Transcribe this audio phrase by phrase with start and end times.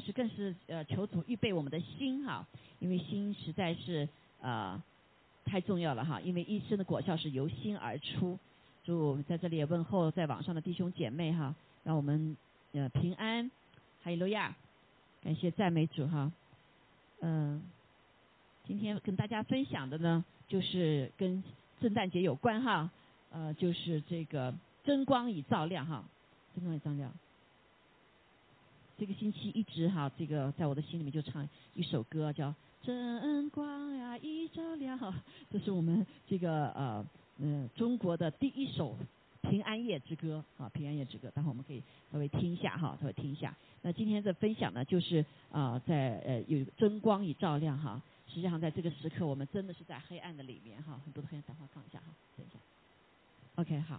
[0.00, 2.46] 是更是呃求主预备我们的心哈，
[2.78, 4.08] 因为心实在是
[4.40, 4.82] 呃
[5.44, 8.38] 太重要了哈，因为一生的果效是由心而出。
[8.82, 12.34] 祝在这里也问候在网上的弟兄姐妹哈，让我们
[12.72, 13.50] 呃平安，
[14.02, 14.56] 哈利路亚，
[15.22, 16.32] 感谢赞美主哈。
[17.20, 17.62] 嗯，
[18.66, 21.44] 今天跟大家分享的呢，就是跟
[21.82, 22.90] 圣诞节有关哈，
[23.30, 26.02] 呃，就是这个真光已照亮哈，
[26.54, 27.12] 真光已照亮。
[29.00, 32.50] 这个星期一直哈，这个在我的心里面就唱一首歌，叫
[32.82, 34.98] 《真光呀已照亮》，
[35.50, 37.02] 这是我们这个呃
[37.38, 38.94] 嗯中国的第一首
[39.40, 41.30] 平安夜之歌啊，平安夜之歌。
[41.30, 41.82] 待会我们可以
[42.12, 43.56] 稍微听一下哈，稍微听一下。
[43.80, 48.02] 那今天的分享呢，就是啊，在呃有真光已照亮哈。
[48.28, 51.42] 实际上在这个时刻，我们真的是在黑暗的里面哈，很多的黑暗。
[51.44, 52.04] 等会放一下哈，
[52.36, 52.58] 等一下。
[53.54, 53.98] OK，好。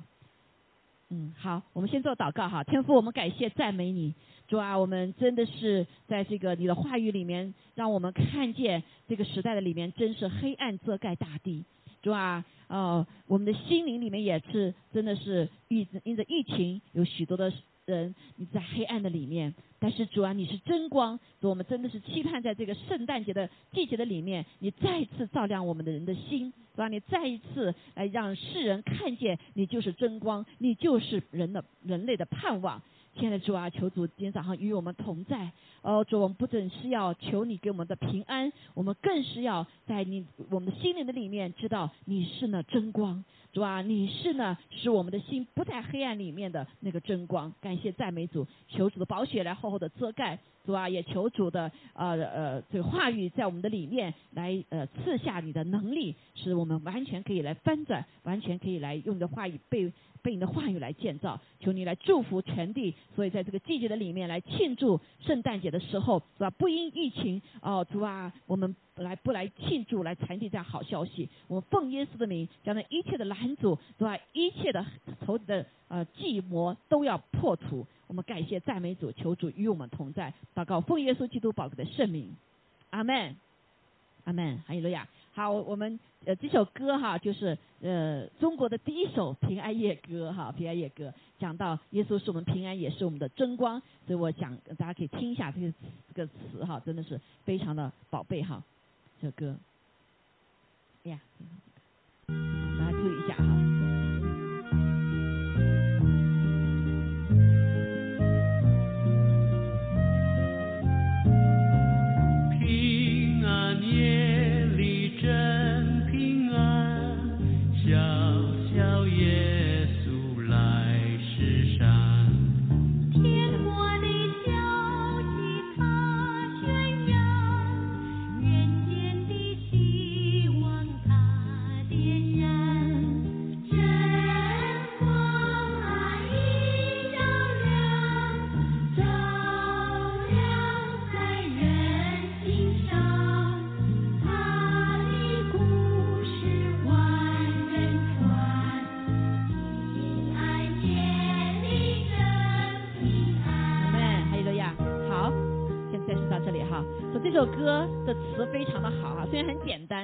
[1.14, 2.64] 嗯，好，我们先做祷告哈。
[2.64, 4.16] 天父，我们感谢赞美你，
[4.48, 11.66] 主啊，我们真的是在这个你的话语里面，让我们看见这个时代的里面真是黑暗遮盖大地，
[12.02, 17.52] 主啊，呃，我们的心灵里面也是真的是因因着疫情有许多的。
[17.86, 32.82] 人，你在黑暗的里面，但是主啊，你是真光，我们真的是期盼在这个圣诞节的季节的里面，你再次照亮我们的人的心，主啊，你再一次来让世人看见你就是真光，你就是人的人类的盼望。
[33.14, 35.52] 亲爱的主啊，求主今天早上与我们同在。
[35.82, 43.24] 哦，主，我们不只是要求你给我们的平安，我们更是要在你我们的心灵的里面知道你是那真光。
[43.52, 47.54] 主啊，你是呢，使我们的心不在黑暗里面的那个真光。
[47.60, 50.40] 感谢赞美主，求主的宝血来厚厚的遮盖。
[50.64, 59.92] 主啊，也求主的呃呃这个话语在我们的里面来呃赐下你的能力，使我们完全可以来翻转，完全可以来用你的话语被。
[60.22, 62.94] 被你的话语来建造，求你来祝福全地。
[63.16, 66.50] 所以在这个季节的里面来庆祝圣诞节的时候，是吧？
[66.52, 71.28] 不因疫情哦，主啊，我们来不来庆祝，来传递这样好消息。
[71.48, 74.18] 我们奉耶稣的名，将那一切的拦阻，是吧？
[74.34, 74.86] 一切的
[75.26, 77.86] 仇敌的呃计谋都要破除。
[78.08, 80.34] 我们感谢赞美主，求主与我们同在。
[80.54, 82.36] 祷告奉耶稣基督宝贵的圣名，
[82.90, 83.36] 阿门，
[84.26, 84.58] 阿门。
[84.68, 85.08] 哈利路亚。
[85.34, 95.74] 好，我们呃这首歌哈，就是呃中国的第一首平安夜歌哈，平安夜歌讲到耶稣是我们平安，也是我们的真光，所以我想大家可以听一下这个
[96.14, 98.62] 这个词哈，真的是非常的宝贝哈，
[99.22, 99.56] 这首歌，
[101.06, 101.20] 哎呀，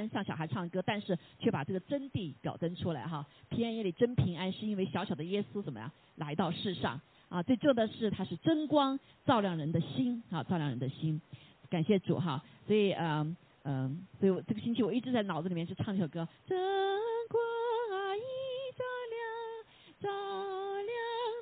[0.09, 7.43] 向小孩唱歌但是却把这个真谛表征出来哈，平安夜里真平安，是因为小小的耶稣怎么样来到世上啊？
[7.43, 11.21] 最重的是他是真光，照亮人的心啊，照亮人的心。
[11.69, 16.57] 感谢主哈，所以嗯嗯，所以我这个星期我一直在脑子里面就唱这首歌，真
[17.27, 18.21] 光已
[18.77, 19.19] 照亮，
[19.99, 20.09] 照
[20.81, 20.93] 亮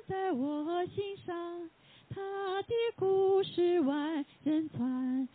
[0.08, 1.70] 在我心上，
[2.08, 2.20] 他
[2.62, 5.28] 的故事万人传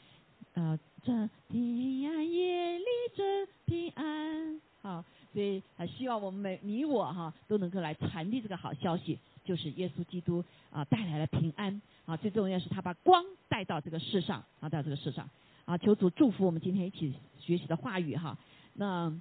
[0.55, 2.85] 啊，这平安夜里
[3.15, 3.47] 真。
[3.65, 15.29] 平安，好，所以还希望我们每你我哈都能够来传递这个好消息，就是耶稣基督啊带来了平安啊，最重要是他把光带到这个世上啊，到这个世上
[15.63, 18.37] 啊，求主祝福我们今天一起学习的话语哈。
[18.73, 19.13] 那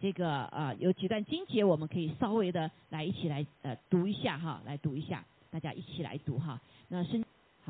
[0.00, 6.60] 这个啊有几段经节我们可以稍微的来一起来呃读一下哈，来读一下，大家一起来读哈。
[6.88, 7.24] 那是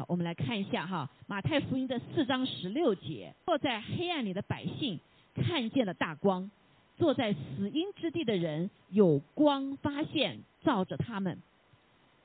[0.08, 5.00] 我们来看一下哈，马太福音的四章十六节，坐在黑暗里的百姓。
[5.32, 6.50] 看见了大光，
[6.98, 11.38] 坐在死荫之地的人有光发现照着他们，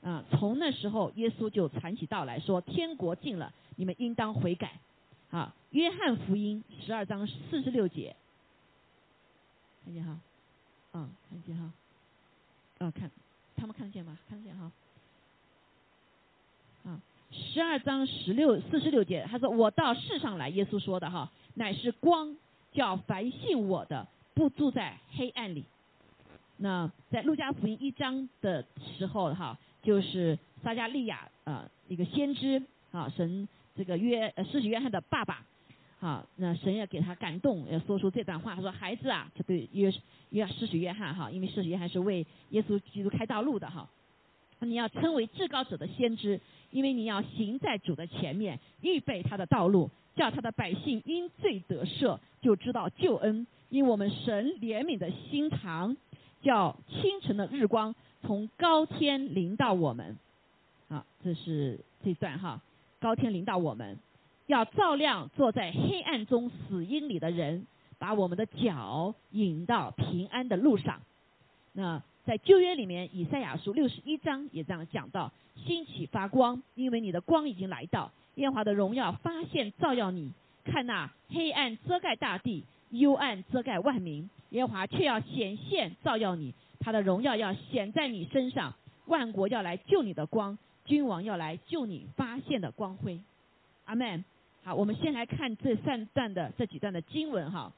[0.02, 4.72] 啊，从那时候耶稣就传起道来说：天国近了，你们应当悔改。
[5.30, 8.16] 啊，约翰福音十二章四十六节，
[9.84, 10.18] 看见哈，
[10.94, 11.72] 嗯，看见哈，
[12.78, 13.10] 嗯，看，
[13.54, 14.18] 他们看得见吗？
[14.28, 14.70] 看得见哈，
[17.30, 22.36] 十二章十六四十六节，他说：“我到世上来，耶稣说的哈，乃是光，
[22.72, 25.64] 叫凡信我的不住在黑暗里。”
[26.58, 28.64] 那在路加福音一章的
[28.96, 32.62] 时候哈，就是撒加利亚啊一个先知
[32.92, 35.44] 啊，神这个约呃施洗约翰的爸爸，
[35.98, 39.92] 好，那神也给他感动，要说出这段话，他说：“孩子啊，就对约
[40.30, 43.88] 约施洗约翰哈，因为施洗约翰是为耶稣基督开道路的哈。”
[44.60, 53.46] 你要称为至高者的先知，因为你要行在主的前面，预备他的道路，叫他的百姓因罪得赦，就知道救恩。
[53.68, 55.96] 因我们神怜悯的心肠，
[56.42, 60.16] 叫清晨的日光从高天临到我们。
[60.88, 62.62] 啊，这是这段哈，
[62.98, 63.98] 高天临到我们，
[64.46, 67.66] 要照亮坐在黑暗中死荫里的人，
[67.98, 71.02] 把我们的脚引到平安的路上。
[71.72, 72.02] 那。
[72.26, 75.32] 在旧约里面，以赛亚书六十一章也这样讲到：
[75.64, 80.32] 兴起发光，因为你的光已经来到，耶和华的荣耀发现照耀你。
[80.64, 88.74] 看那黑暗遮盖大地，幽暗遮盖万民，耶和华却要显现照耀你，他的荣耀要显在你身上。
[89.06, 93.20] 万国要来救你的光，君王要来救你发现的光辉。
[93.84, 94.24] 阿门。
[94.64, 97.72] 好，我们先来看这三段的这几段的经文哈，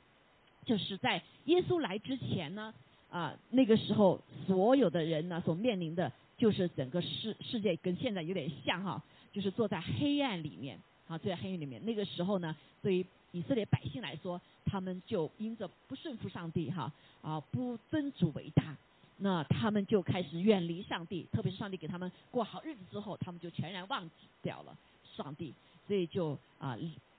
[0.65, 2.73] 就是在耶稣来之前呢。
[3.11, 9.03] 啊，那个时候所有的人呢，所面临的就是整个世世界跟现在有点像哈，
[9.33, 11.83] 就是坐在黑暗里面，啊，坐在黑暗里面。
[11.85, 18.77] 那个时候呢，对于以色列百姓来说，他们就因着不顺服上帝哈，啊，不尊主为大，
[19.17, 24.77] 那他们就开始远离上帝，特别是上帝给他们过好日子之后，他们就全然忘记掉了
[25.17, 25.55] 上帝，
[25.87, 26.77] 所以就啊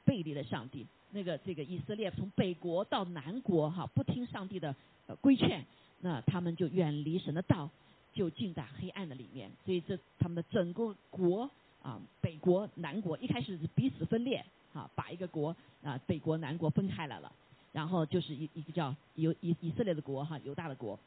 [0.09, 0.87] 背离了上帝。
[1.11, 4.75] 那个这个以色列从北国到南国哈，不听上帝的
[5.05, 5.63] 呃规劝。
[6.01, 7.69] 那他们就远离神的道，
[8.11, 9.51] 就进在黑暗的里面。
[9.63, 11.47] 所以这他们的整个国
[11.83, 17.31] 啊，北国、南国一开始是彼此分裂，啊，把一个国啊，北国、南国分开来了。
[17.71, 20.97] 然后就是一一个叫犹以以色列的国哈，犹大的国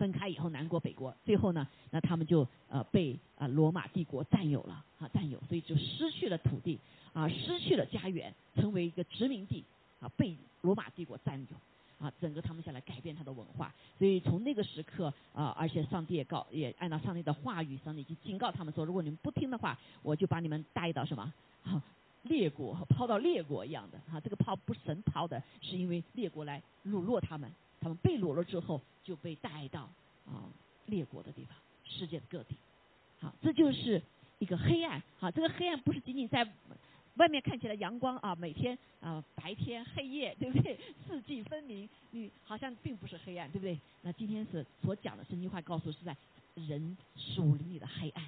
[0.00, 6.78] 分开以后，南国、北国，最后呢，那他们就呃被啊罗马帝国占有了啊占有，所以就失去了土地
[7.12, 9.62] 啊，失去了家园，成为一个殖民地
[10.00, 11.56] 啊，被罗马帝国占有。
[12.00, 21.30] 啊，整个他们下来改变他的文化，所以从那个时刻啊，而且上帝也告，也按照上帝的话语，上帝就警告他们说，如果你们不听的话，我就把你们带到什么，
[21.62, 21.82] 哈，
[22.22, 29.88] 列国抛到列国一样的哈，这个抛不神抛的，是因为列国来掳落他们，他们被掳了之后就被带到
[30.26, 30.44] 啊
[30.86, 32.54] 列国的地方，世界各地，
[33.20, 34.00] 好，这就是
[34.38, 36.46] 一个黑暗，好，这个黑暗不是仅仅在。
[37.16, 40.78] 外面看起来阳光啊，每天啊白天黑夜，对不对？
[41.06, 43.78] 四季分明，你好像并不是黑暗，对不对？
[44.00, 46.16] 那今天是所讲的圣经话，告诉是在
[46.54, 48.24] 人属灵里的黑暗，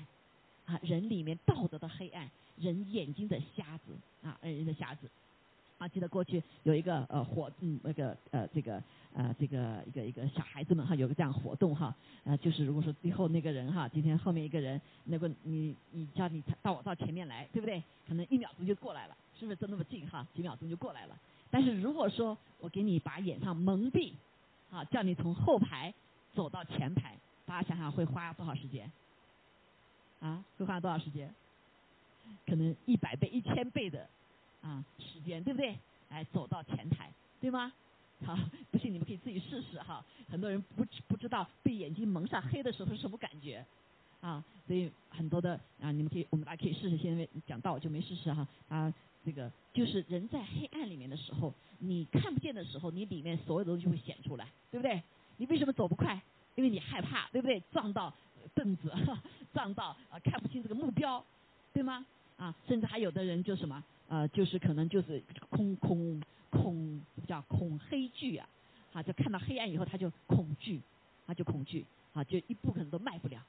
[0.67, 2.29] 啊，人里面道德的黑暗，
[2.59, 3.97] 人眼睛的瞎子
[4.27, 5.09] 啊，人的瞎子。
[5.83, 8.81] 啊，记得过去有一个呃活，嗯，那个呃这个
[9.13, 11.93] 呃这个一个一个小孩子们哈，有个这样活动哈，
[12.23, 17.83] 呃就是如果说最后那个人哈，今天后面一个人，那个你你叫你到我到前面来，对不对？
[18.07, 19.57] 可能一秒钟就过来了，是不是？
[19.57, 21.19] 就那么近哈，几秒钟就过来了。
[21.51, 24.13] 但是如果说我给你把眼上蒙蔽，
[24.71, 25.93] 啊，叫你从后排
[26.33, 28.89] 走到前排，大家想想会花多少时间？
[30.21, 31.35] 啊，会花多少时间？
[32.47, 34.09] 可能一百倍、一千倍的。
[34.63, 35.77] 啊，时间对不对？
[36.09, 37.11] 哎，走到前台，
[37.41, 37.73] 对吗？
[38.25, 38.39] 好，
[38.71, 40.05] 不信你们可以自己试试哈。
[40.31, 43.65] 很多人不知不知道被眼睛蒙上黑的时候是什么感觉，
[44.21, 46.97] 啊，所以很多的啊，你们可以，我们大家可以试试。
[46.97, 48.47] 现在讲道就没试试哈。
[48.69, 48.95] 啊，
[49.25, 55.03] 这个就是人在黑暗里面的时候，你看不见的时候，你里面所有的东西会显出来，对不对？
[55.39, 56.23] 你为什么走不快？
[56.55, 57.59] 因为你害怕，对不对？
[57.73, 58.15] 撞到
[58.55, 58.93] 凳子，
[59.53, 61.25] 撞到啊，看不清这个目标，
[61.73, 62.07] 对吗？
[62.37, 63.83] 啊，甚至还有的人就什么？
[64.13, 68.47] 呃，就是可能就是空空空，叫恐黑惧啊，
[68.93, 70.79] 啊，就看到黑暗以后他就恐惧，
[71.27, 73.43] 他就恐惧，啊，就一步可能都迈不了，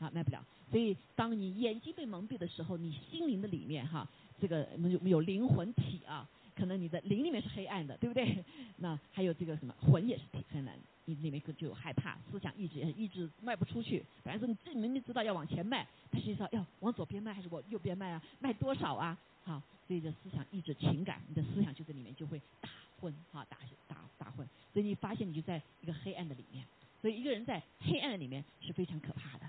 [0.00, 0.44] 啊，迈不了。
[0.72, 4.08] 所以当你眼睛被蒙蔽的时候，你心灵的里面哈，
[4.40, 8.44] 这个有有灵魂体啊，可能你的灵里面是黑暗的，对不对？
[8.78, 14.04] 那还有这个什么魂也是体很难，你里面就害怕，思想意志也意志迈不出去。
[14.24, 18.20] 反正说你自己明明知道要往前迈，他实际上要往左边迈还是往右边迈啊？
[18.40, 19.16] 迈多少啊？
[19.52, 19.62] 好。
[19.86, 22.68] 所以，的思想、意志、情感，你的思想就在里面就会打
[23.00, 24.46] 混，哈，打打打混。
[24.70, 26.62] 所以你发现你就在一个黑暗的里面。
[27.00, 29.48] 所以一个人在黑暗的里面是非常可怕的，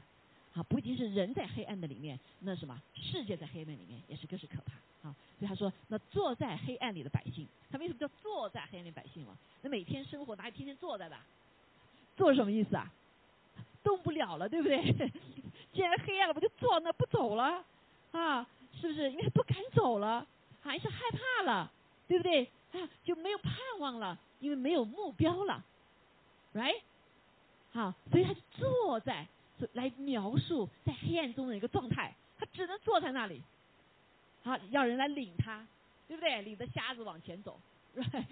[0.53, 4.73] 好，不仅是人在黑暗的里面，那什么世界在黑暗里面也是更是可怕，
[5.09, 5.13] 好。
[5.39, 9.37] 所以他说，那坐在黑暗里的百姓，他为什么叫坐在黑暗里百姓嘛？
[9.61, 11.17] 那每天生活哪有天天坐在的？
[12.15, 12.89] 坐什么意思啊？
[13.83, 15.11] 动不了了，对不对？
[15.73, 17.65] 既然黑暗了，不就坐那不走了
[18.11, 18.47] 啊？
[18.73, 19.11] 是不是？
[19.11, 20.25] 因为不敢走了，
[20.61, 21.71] 还是害怕了，
[22.07, 22.43] 对不对？
[22.71, 25.63] 啊，就没有盼望了，因为没有目标了
[26.53, 26.81] ，right？
[27.71, 29.27] 好，所以他就坐在
[29.73, 33.41] 来描述在黑暗中的一个状态，他只能坐在那里，
[34.43, 35.65] 好，要人来领他，
[36.07, 36.41] 对不对？
[36.43, 37.59] 领着瞎子往前走
[37.95, 38.25] ，right？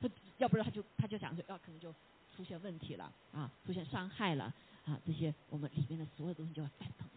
[0.38, 1.92] 要不然他就他就想说，要可能就
[2.36, 4.52] 出现问题了啊，出现伤害了
[4.84, 7.08] 啊，这些我们里面的所有东西就要翻腾。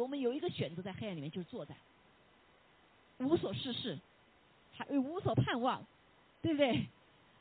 [0.00, 1.74] 我们有一个选择，在黑暗里面就是坐在
[3.18, 3.98] 无所事事，
[4.72, 5.84] 还无所盼望，
[6.42, 6.86] 对不对？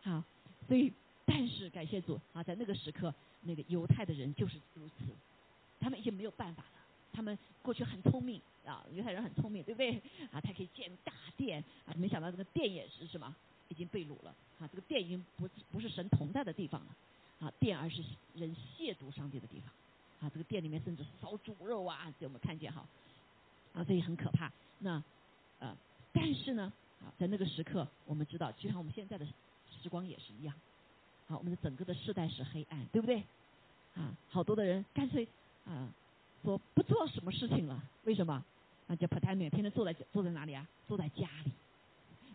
[0.04, 0.24] 好，
[0.68, 0.92] 所以
[1.26, 5.06] 但是感谢主啊，在那个时刻，那个犹太的人就是如此，
[5.80, 6.70] 他们已经没有办法了。
[7.14, 10.02] 他们过去很聪明啊，犹太人很聪明，对不对？
[10.32, 13.36] 啊，他可以建大殿啊，没想到这个殿也是什么？
[13.70, 14.70] 已经被掳了啊！
[14.72, 16.96] 这个殿已经不不是神同在的地方了
[17.42, 18.02] 啊，殿而是
[18.34, 19.70] 人亵渎上帝的地方
[20.22, 20.30] 啊！
[20.34, 22.86] 这个店里面甚至烧猪肉啊，这我们看见哈
[23.74, 24.52] 啊，这也很可怕。
[24.80, 25.02] 那
[25.60, 25.76] 呃，
[26.12, 26.72] 但是呢
[27.02, 29.26] 啊，在那个时刻，我们知道，就像我们现在的
[29.82, 30.56] 时光也是一样，
[31.28, 33.24] 好，我们的整个的世代是黑暗，对不对？
[33.96, 35.28] 啊，好多的人干脆
[35.66, 35.90] 啊
[36.44, 38.44] 说不做什么事情了，为什么？
[38.88, 40.66] 啊，叫 p a t a m 天天坐在坐在哪里啊？
[40.88, 41.52] 坐在家里。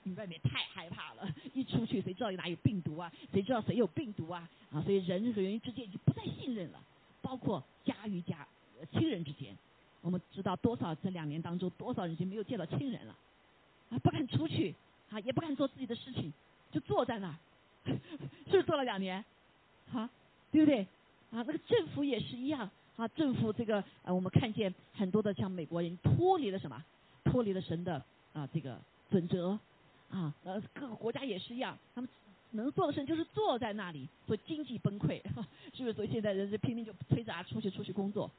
[0.05, 3.11] 你外面太害怕了，一出去谁知道哪有病毒啊？
[3.33, 4.49] 谁知道谁有病毒啊？
[4.71, 6.83] 啊，所以人和人之间就不再信任了，
[7.23, 8.47] 包括家与家、
[8.93, 9.57] 亲人之间。
[10.03, 13.17] 我们知道多少这两年当中，多少人就没有见到亲人了，
[13.91, 14.75] 啊，不敢出去，
[15.11, 16.33] 啊，也不敢做自己的事情，
[16.73, 17.35] 就坐在那儿，
[17.87, 19.25] 是不是坐了两年？
[19.93, 20.11] 啊，
[20.51, 20.83] 对不对？
[21.31, 26.85] 啊，那个政府也是一样，啊，政府这个呃，我们看见很多的像美国人脱离了什么？
[27.25, 28.77] 脱离了神的啊这个
[29.11, 29.59] 准则。
[30.11, 32.11] 啊，呃，各个国家也是一样，他们
[32.53, 35.21] 能做的事就是坐在那里，所以经济崩溃，
[35.75, 35.93] 是不是？
[35.93, 38.31] 所以现在人是拼命就推着啊出去出去工作，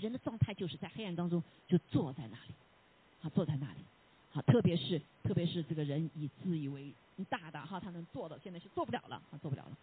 [0.00, 2.54] 人的状态就是在黑暗当中就坐在那里，
[3.22, 3.80] 啊，坐在那里，
[4.30, 6.92] 好，特别是特别是这个人以自以为
[7.28, 9.76] 大的哈，他能做的现在是做不了了，啊，做不了了。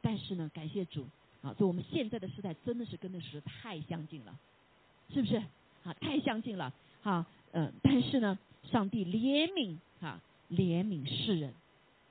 [0.00, 1.06] 但是呢，感谢主，
[1.42, 4.38] 啊，所以我们现在的时代真的是跟那时太相近了，
[5.12, 5.36] 是不是？
[5.84, 8.38] 啊，太相近了，哈，嗯，但是呢，
[8.70, 10.20] 上帝怜悯，哈。
[10.50, 11.54] 怜悯世人，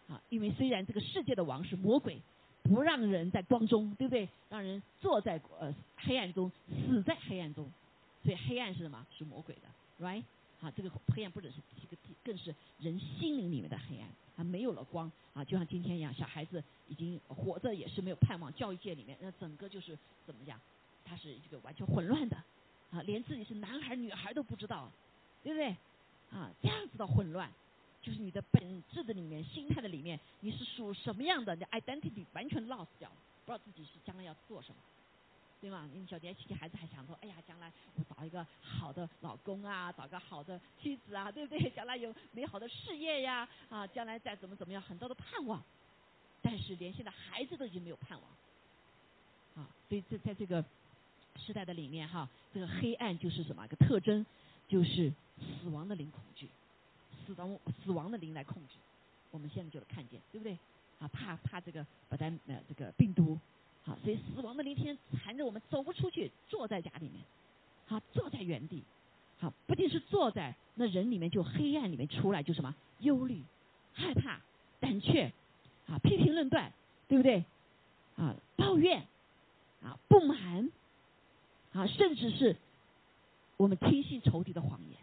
[0.08, 2.22] 啊，因为虽然这个世界的王是魔鬼，
[2.64, 4.28] 不让人在光中，对不对？
[4.50, 7.70] 让人坐在呃黑暗中，死在黑暗中，
[8.24, 9.06] 所以黑暗是什么？
[9.18, 10.24] 是魔鬼的，right？
[10.62, 20.60] 啊，这个黑暗不只是一个，更是人心灵里面的黑暗，啊，没有了光，啊，就像今天一样，小孩子已经活着也是没有盼望，教育界里面那整个就是怎么讲？
[21.06, 22.38] 他是这个完全混乱的，
[22.92, 24.90] 啊，连自己是男孩女孩都不知道，
[25.44, 25.76] 对不对？
[26.32, 27.52] 啊，这样子的混乱。
[28.04, 31.56] 就是你的本质的里面，心态的里面，你是属什么样的？
[31.56, 33.10] 你 identity 完全 lost 掉，
[33.46, 34.76] 不知道自己是将来要做什么，
[35.62, 35.90] 对吗？
[35.94, 41.70] 你小年轻孩子还想说，哎呀，将来我找一个好的老公啊，找个好的妻子啊，对不对？
[41.70, 45.64] 将来有美好的事业呀，啊，将来再怎么怎么样，很多的盼望。
[46.42, 50.62] 但是连现在孩子都已经没有盼望，啊，所以这在这个
[51.38, 53.66] 时代的里面哈，这个黑暗就是什么？
[53.68, 54.26] 个特征
[54.68, 56.50] 就是死亡的零恐惧。
[57.26, 58.76] 死亡死亡的灵来控制，
[59.32, 60.58] 我们现在就能看见，对不对？
[61.00, 63.38] 啊，怕怕这个把咱呃这个病毒，
[63.84, 67.16] 好，所以死亡的灵天天缠着我们，走不出去，坐在家里面，
[67.88, 68.84] 好，坐在原地，
[69.40, 73.42] 好，不仅是坐在那人里面，就黑暗里面出来，就什么忧虑、
[73.94, 74.40] 害怕、
[74.80, 75.34] 胆怯，
[75.88, 76.72] 啊，批评论断，
[77.10, 77.44] 对不对？
[78.16, 79.06] 啊，抱怨，
[79.82, 80.72] 啊，不满，
[81.74, 82.56] 啊，甚至是
[83.58, 85.00] 我们听信仇敌的谎言，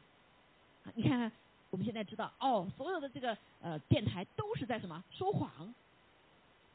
[0.84, 1.30] 啊，你看看。
[1.70, 5.72] 我们现在知道，哦，所有的这个呃电台都是在什么说谎？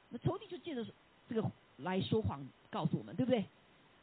[0.10, 0.86] 那仇敌就借着
[1.28, 3.46] 这个来说谎，告诉我们，对不对？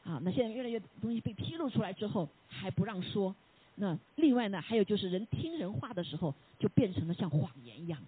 [0.04, 3.34] 啊，那现在越来越东西被披露出来之后，还不让说。
[3.76, 7.98] 那另外呢，还有就是人听人话的时候，就变成了像谎言一样。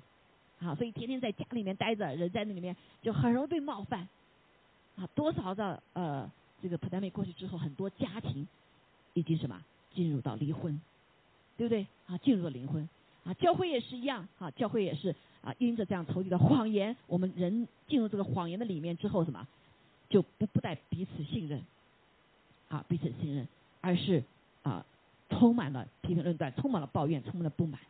[0.60, 4.08] 啊，所以天天在家里面待着，人在那里面就很容易被冒犯。
[4.96, 6.30] 啊，多少的呃
[6.62, 8.46] 这个普达美过去之后，很多家庭
[9.14, 9.64] 已经什么
[9.94, 10.78] 进入到离婚。
[11.56, 12.18] 对不对啊？
[12.18, 12.88] 进入了灵魂
[13.24, 19.46] 啊，教会也是一样啊，教会也是啊，因着这样仇敌的谎言，我们人进入这个谎言的里面之后，什么
[20.08, 21.62] 就不不带彼此信任
[22.68, 23.48] 啊，彼此信任，
[23.80, 24.22] 而是
[24.62, 24.84] 啊，
[25.30, 27.80] 充满了批评论断，充满了抱怨，充满了不满，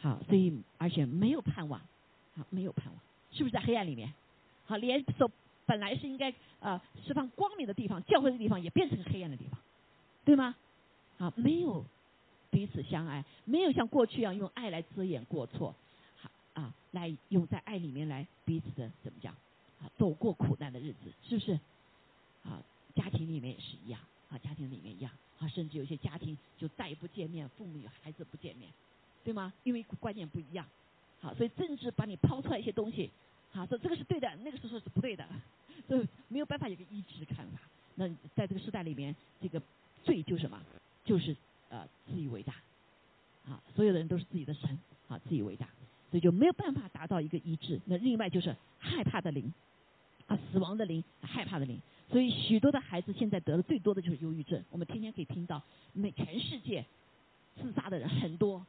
[0.00, 1.80] 好，所以而且没有盼望，
[2.36, 2.94] 啊，没有盼望，
[3.32, 4.14] 是不是在黑暗里面？
[4.66, 5.30] 好，连所
[5.66, 9.58] 本来是应该呃释放光明的地方，教会的地方也变成黑暗的地方，
[10.24, 10.54] 对吗？
[11.18, 11.84] 啊，没有。
[12.54, 15.74] 彼此相爱，没有像过去一样用爱来遮掩过错，
[16.16, 19.34] 好啊，来用在爱里面来彼此的怎么讲
[19.82, 21.58] 啊，走过苦难的日子，是不是？
[22.44, 22.62] 啊，
[22.94, 28.70] 家庭里面也是一样啊，家庭里面一样啊，甚至有些家庭就再也不见面，父母与孩子不见面，
[29.24, 29.52] 对吗？
[29.64, 30.64] 因为观念不一样，
[31.20, 33.10] 好，所以政治把你抛出来一些东西，
[33.50, 35.26] 好说这个是对的，那个是说是不对的，
[35.88, 37.58] 所以没有办法有个一致看法。
[37.96, 39.60] 那在这个时代里面，这个
[40.04, 40.62] 罪就是什么？
[41.04, 41.36] 就是
[41.74, 42.54] 呃自以为大，
[43.48, 44.78] 啊，所有的人都是自己的神，
[45.08, 45.66] 啊，自以为大，
[46.08, 47.80] 所以就没有办法达到一个一致。
[47.86, 49.52] 那另外就是害怕的灵，
[50.28, 51.80] 啊，死亡的灵，害怕的灵。
[52.08, 54.62] 所以许多的孩子现在得的最多的就是忧郁症。
[54.70, 55.60] 我们天天可以听到，
[55.92, 56.84] 每全世界
[57.60, 58.64] 自杀的人很多，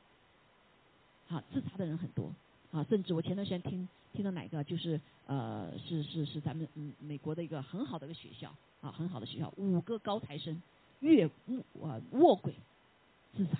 [1.29, 2.33] 啊，自杀的人很多，
[2.71, 8.51] 啊，甚至我前段时间听听到哪个就是呃是是是咱们嗯美国的一个很好的一个学校。
[8.81, 10.61] 啊，很好的学校，五个高材生
[10.99, 12.53] 越卧啊卧轨
[13.35, 13.57] 自杀，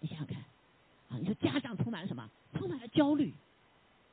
[0.00, 0.36] 你想想看，
[1.10, 2.28] 啊，你说家长充满了什么？
[2.54, 3.32] 充满了焦虑，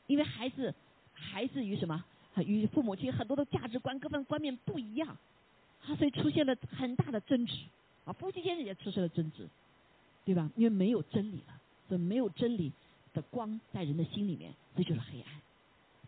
[0.08, 0.74] 因为孩子
[1.14, 2.04] 孩子与什么？
[2.46, 5.18] 与父母亲很多的价值观、各方观念不一样，
[5.88, 7.54] 啊，所以出现了很大的争执，
[8.04, 9.48] 啊，夫妻间也出现了争执，
[10.25, 10.52] 对吧？
[10.58, 12.74] 因为没有真理了，所以没有真理
[13.14, 15.32] 的光在人的心里面，这就是黑暗。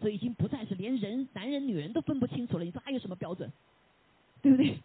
[0.01, 2.65] 所以已经不再是连人男人女人都分不清楚了。
[2.65, 3.51] 你说还有什么标准？
[4.41, 4.77] 对不对？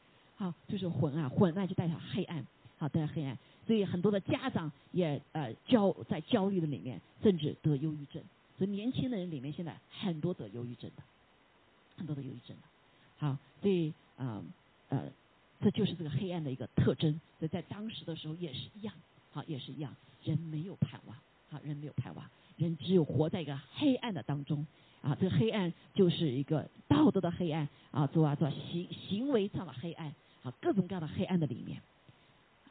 [0.42, 2.44] 啊，就是混啊，混乱就代表黑暗，
[2.76, 3.38] 好，代表黑暗。
[3.64, 8.20] 所以很多的家长也呃焦在焦虑的里面，甚至得忧郁症。
[8.58, 11.02] 所以年轻的人里面现在很多得忧郁症的，
[11.96, 12.62] 很多的忧郁症的。
[13.18, 14.42] 好，所以啊
[14.88, 15.04] 呃，
[15.60, 17.12] 这就是这个黑暗的一个特征。
[17.38, 18.92] 所以在当时的时候也是一样，
[19.30, 19.94] 好，也是一样，
[20.24, 21.16] 人没有盼望，
[21.50, 24.66] 好，人没有盼望，人只有活在一个黑暗的当中。
[25.02, 31.80] 啊，这个黑暗就是一个道德的黑暗啊，做啊做行行为上的黑暗啊，各种各样的黑暗的里面。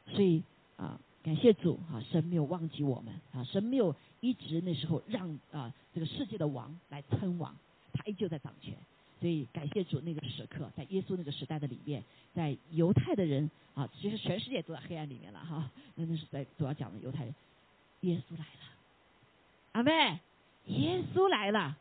[0.08, 0.42] 所以
[0.76, 7.56] 啊，感谢主啊，神没有忘记我们啊，神没有一直那时候让啊这个世界的王来称王，
[7.92, 8.74] 他依旧在掌权。
[9.20, 12.02] 所以感谢主那个时刻，在耶稣那个时代的里面，
[12.34, 15.70] 在犹太的人啊，其实全世界都在黑暗里面了哈。
[15.94, 17.34] 那那是在主要讲的犹太人，
[18.00, 18.60] 耶稣来了，
[19.72, 20.18] 阿妹，
[20.66, 21.78] 耶稣来了。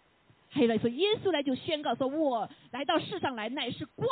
[0.49, 4.07] 还有来说，耶稣来就宣告说：“我来到世上来乃是光。”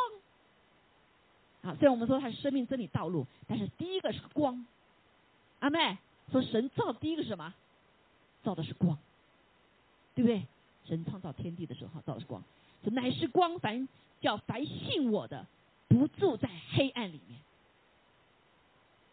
[1.61, 4.65] 啊，虽然我们说他是生命真理道路，但是第一个是光。
[5.59, 5.97] 阿妹
[6.31, 7.53] 说：“神造第一个是什么？
[8.43, 8.97] 造的是光，
[10.15, 10.45] 对不对？
[10.85, 12.41] 神创造天地的时候，造的是光，
[12.83, 13.87] 说乃是光，凡
[14.21, 15.45] 叫凡信我的，
[15.89, 17.39] 不住在黑暗里面。”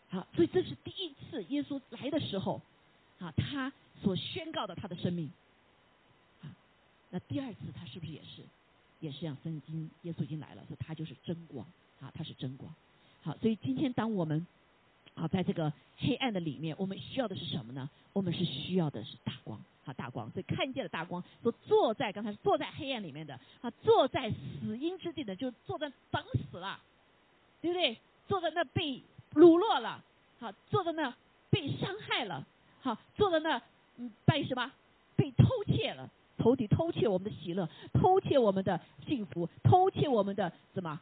[0.08, 2.62] 好，所以这是第一次耶稣来的时候，
[3.18, 5.28] 啊，他所宣告的他的生命。
[7.10, 8.42] 那第二次他是不是也是，
[9.00, 11.66] 也是像圣经耶稣已经来了，说他就是真光
[12.00, 12.72] 啊，他是真光。
[13.22, 14.46] 好，所以今天当我们
[15.14, 17.88] 啊在这个黑暗的里面，我们需要的是什么呢？
[18.12, 20.30] 我们是需要的是大光，好大光。
[20.30, 26.80] 所以看见了大光，说坐在刚才坐在黑暗里面的啊，坐在死荫之地的，就坐在等死了，
[27.60, 27.98] 对不对？
[28.28, 29.02] 坐在那被
[29.34, 30.02] 掳落了，
[30.38, 31.14] 好，坐在那
[31.50, 32.46] 被伤害了，
[32.82, 33.60] 好，坐在那
[33.96, 34.70] 嗯被什么
[35.16, 36.10] 被偷窃了。
[36.38, 41.00] 偷底偷窃我们的喜乐，偷窃我们的幸福，偷窃我们的什么？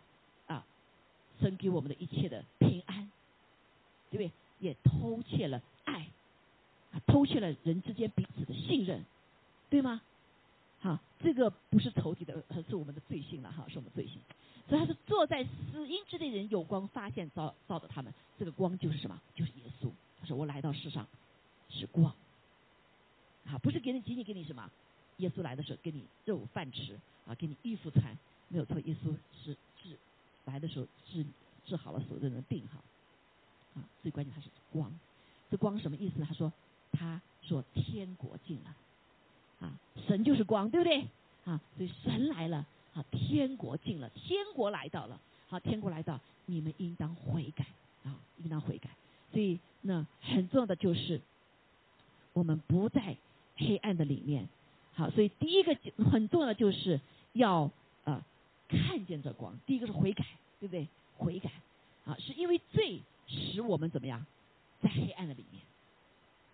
[1.40, 3.10] 神给我们的一切的平安，
[4.10, 4.30] 对不对？
[4.60, 6.08] 也偷窃了爱，
[6.92, 9.04] 啊，偷窃了人之间彼此的信任，
[9.68, 10.00] 对吗？
[10.80, 14.18] 好，这个不是仇敌的，是我们的罪性了哈，是我们罪性。
[14.68, 19.20] 所以他是坐在死荫之地人有光发现照照着他们，这个光就是什么？
[19.34, 19.90] 就是耶稣。
[20.20, 21.06] 他说我来到世上
[21.68, 22.14] 是光，
[23.46, 24.70] 啊，不是给你仅仅给你什么？
[25.18, 28.16] 耶稣来的时候，给你肉饭吃啊，给你衣服穿，
[28.48, 28.78] 没有错。
[28.80, 29.98] 耶稣是智
[30.44, 31.24] 来的时候治
[31.66, 32.78] 治好了所有人的病哈
[33.80, 34.92] 啊，最关键他是光，
[35.50, 36.24] 这光什么意思？
[36.24, 36.52] 他说
[36.92, 38.74] 他说天国近了
[39.60, 39.72] 啊，
[40.06, 41.06] 神就是光，对不对
[41.44, 41.60] 啊？
[41.76, 47.66] 所以神来了啊，天国近了，天国来到了，好，天国来到，你们应当悔改
[48.04, 48.90] 啊，应当悔改。
[49.32, 51.20] 所以那很重要的就是
[52.32, 53.16] 我们不在
[53.56, 54.48] 黑暗的里面。
[54.94, 55.76] 好，所以第一个
[56.10, 57.00] 很重要的就是
[57.32, 57.68] 要
[58.76, 59.58] 看见这光。
[59.66, 60.24] 第一个是悔改，
[60.60, 60.86] 对不对？
[61.16, 61.50] 悔改
[62.04, 64.24] 啊，是因为罪使我们怎么样，
[64.82, 65.62] 在黑暗的里面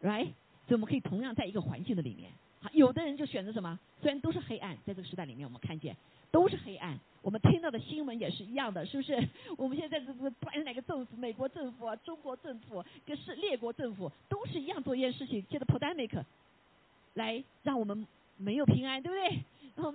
[0.03, 0.33] ，right？
[0.67, 2.31] 所以我们可以同样在一个环境的里面。
[2.61, 3.79] 好，有的人就选择什么？
[4.03, 5.97] 虽然都是黑暗，在这个时代里面，我们看见
[6.31, 6.99] 都是黑暗。
[7.23, 9.29] 我们听到的新闻也是一样的，是不是？
[9.57, 16.23] 我们现在这这不管是哪个政府，美国政府啊，中国政府，跟是列国政府，都是一样做一件事情，借着 pandemic
[17.15, 18.07] 来让我们。
[18.43, 19.45] 没有平安，对不对？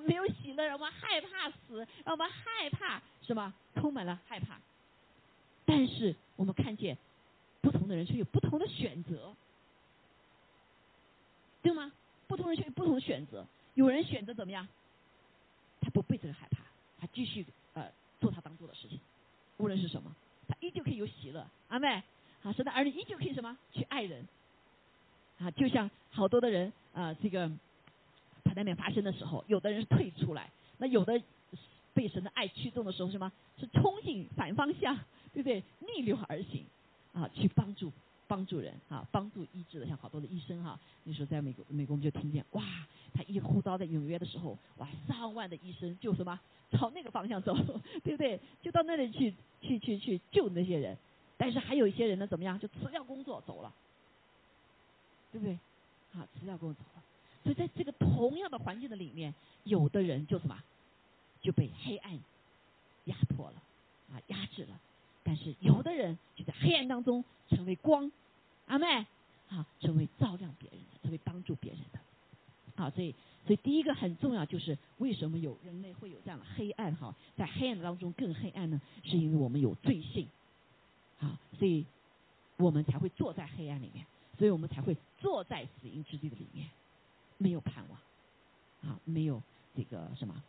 [0.07, 3.53] 没有喜乐，让我们害怕死，让我们害怕什么？
[3.75, 4.59] 充满了害怕。
[5.65, 6.97] 但是我们看见
[7.61, 9.35] 不同的人却有不同的选择，
[11.61, 11.91] 对吗？
[12.27, 13.45] 不同人却有不同的选择。
[13.73, 14.67] 有人选择怎么样？
[15.81, 16.59] 他不被这个害怕，
[16.99, 18.99] 他继续呃做他当做的事情，
[19.57, 20.15] 无论是什么，
[20.47, 21.45] 他依旧可以有喜乐。
[21.67, 22.01] 阿妹，
[22.43, 24.27] 啊，神的儿女依旧可以什么去爱人。
[25.39, 27.51] 啊，就像好多的人啊，这个
[28.55, 31.21] 他那边发生的时候，有的人是退出来，那有的
[31.93, 34.95] 被神的爱驱动的时候，什么是冲进反方向，
[35.33, 35.61] 对不对？
[35.81, 36.65] 逆流而行，
[37.13, 37.91] 啊，去帮助
[38.27, 40.79] 帮助人啊，帮助医治的，像好多的医生哈。
[41.03, 42.63] 那时候在美国，美国我们就听见，哇，
[43.13, 46.39] 他一呼召在纽约的时候，哇，上万的医生就什么
[46.71, 47.55] 朝那个方向走，
[48.03, 48.39] 对不对？
[48.61, 50.97] 就到那里去去去去救那些人，
[51.37, 52.59] 但是还有一些人呢，怎么样？
[52.59, 53.73] 就辞掉工作走了。
[55.31, 55.53] 对不对？
[56.13, 57.03] 啊，辞掉工作走了。
[57.45, 60.61] 所以在这个同样的环境的里面，有的人就什么，
[61.41, 62.19] 就被黑暗
[63.05, 63.61] 压迫了，
[64.11, 64.77] 啊，压制了。
[65.23, 68.11] 但是有的人就在黑暗当中成为光，
[68.65, 68.87] 阿妹，
[69.49, 71.99] 啊，成为照亮别人的，成为帮助别人的。
[72.75, 73.13] 好，所以，
[73.45, 76.95] 所以第一个很重要就是为什么有人类会有这样的黑暗？
[76.95, 78.81] 哈，在黑暗当中更黑暗呢？
[79.03, 80.27] 是因为我们有罪性，
[81.19, 81.85] 好，所以
[82.57, 84.03] 我们才会坐在黑暗里面。
[84.37, 86.67] 所以我们才会坐在死荫之地的里面，
[87.37, 89.41] 没有盼望，啊，没有
[89.75, 90.43] 这个什么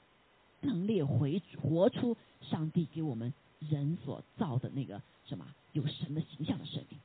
[0.61, 6.99] 能力回活出上帝给我们人所造的那个什么有神的形象的生命。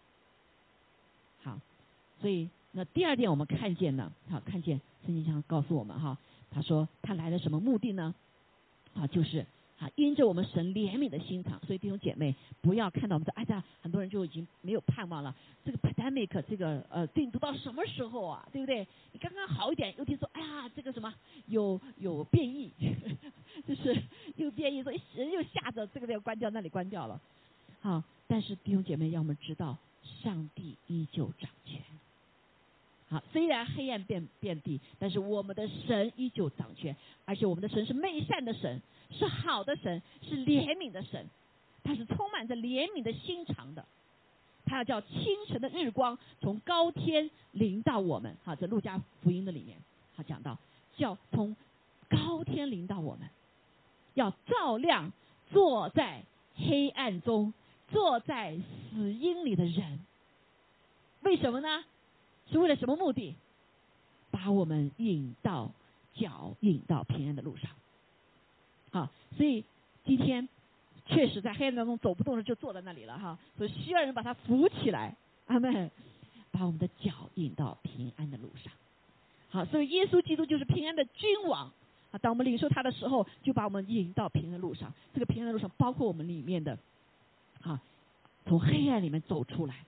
[1.43, 1.59] 好，
[2.19, 6.17] 所以那第二点我们看见呢，好，看见圣经上告诉我们哈，
[6.51, 8.13] 他说他来的什么目的呢？
[8.93, 9.45] 啊，就是。
[9.81, 15.35] 啊，因着我们神怜悯的心肠，所以弟兄姐妹不要看到我们说，哎呀，很多人就已经没有盼望了。
[15.65, 18.47] 这个 pandemic 这个呃病毒到什么时候啊？
[18.53, 18.87] 对不对？
[19.11, 21.11] 你刚刚好一点，又听说，哎呀，这个什么
[21.47, 22.71] 有有变异，
[23.67, 23.99] 就是
[24.35, 27.19] 又变异，所以人又吓着这个要关掉，那里关掉了。
[27.79, 29.75] 好，但是弟兄姐妹要么知道，
[30.21, 31.81] 上帝依旧掌权。
[33.12, 36.95] 好，虽然黑暗遍遍地，但是我们的神依旧掌权，
[37.26, 38.82] 而且我们的神是美善的神。
[39.13, 41.28] 是好的神，是怜悯的神，
[41.84, 43.86] 他是充满着怜悯的心肠的。
[44.63, 45.19] 他要叫清
[45.50, 48.38] 晨的日光从高天临到我们。
[48.45, 49.78] 好，在路加福音的里面，
[50.15, 50.58] 他讲到
[50.95, 51.54] 叫从
[52.08, 53.28] 高天临到我们，
[54.13, 55.12] 要照亮
[55.52, 56.24] 坐在
[56.56, 57.54] 黑暗中、
[57.89, 58.58] 坐在
[58.89, 60.00] 死荫里的人。
[61.24, 61.84] 为什么呢？
[62.51, 63.35] 是为了什么目的？
[64.29, 65.71] 把我们引到
[66.13, 67.69] 脚引到平安的路上。
[68.91, 69.63] 好，所以
[70.05, 70.47] 今天
[71.05, 73.37] 确实在黑暗当中走不动了，就坐在那里了哈。
[73.57, 75.15] 所以需要人把他扶起来，
[75.47, 75.91] 阿门，
[76.51, 78.71] 把我们的脚引到平安的路上。
[79.49, 81.69] 好，所以耶稣基督就是平安的君王
[82.11, 82.17] 啊。
[82.21, 84.93] 当我们领受他的时候，就把我们引到平安的路上。
[85.13, 86.77] 这个平安的路上包括我们里面的，
[87.63, 87.81] 啊，
[88.45, 89.85] 从黑暗里面走出来，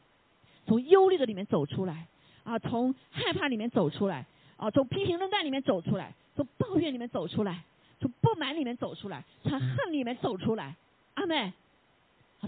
[0.65, 2.08] 从忧虑的里面走出来，
[2.43, 4.25] 啊，从害怕里面走出来，
[4.58, 7.63] 啊，从批评论断里面走出来，从抱怨里面走出来。
[7.99, 10.75] 从不满里面走出来，从恨里面走出来，
[11.13, 11.53] 阿妹，啊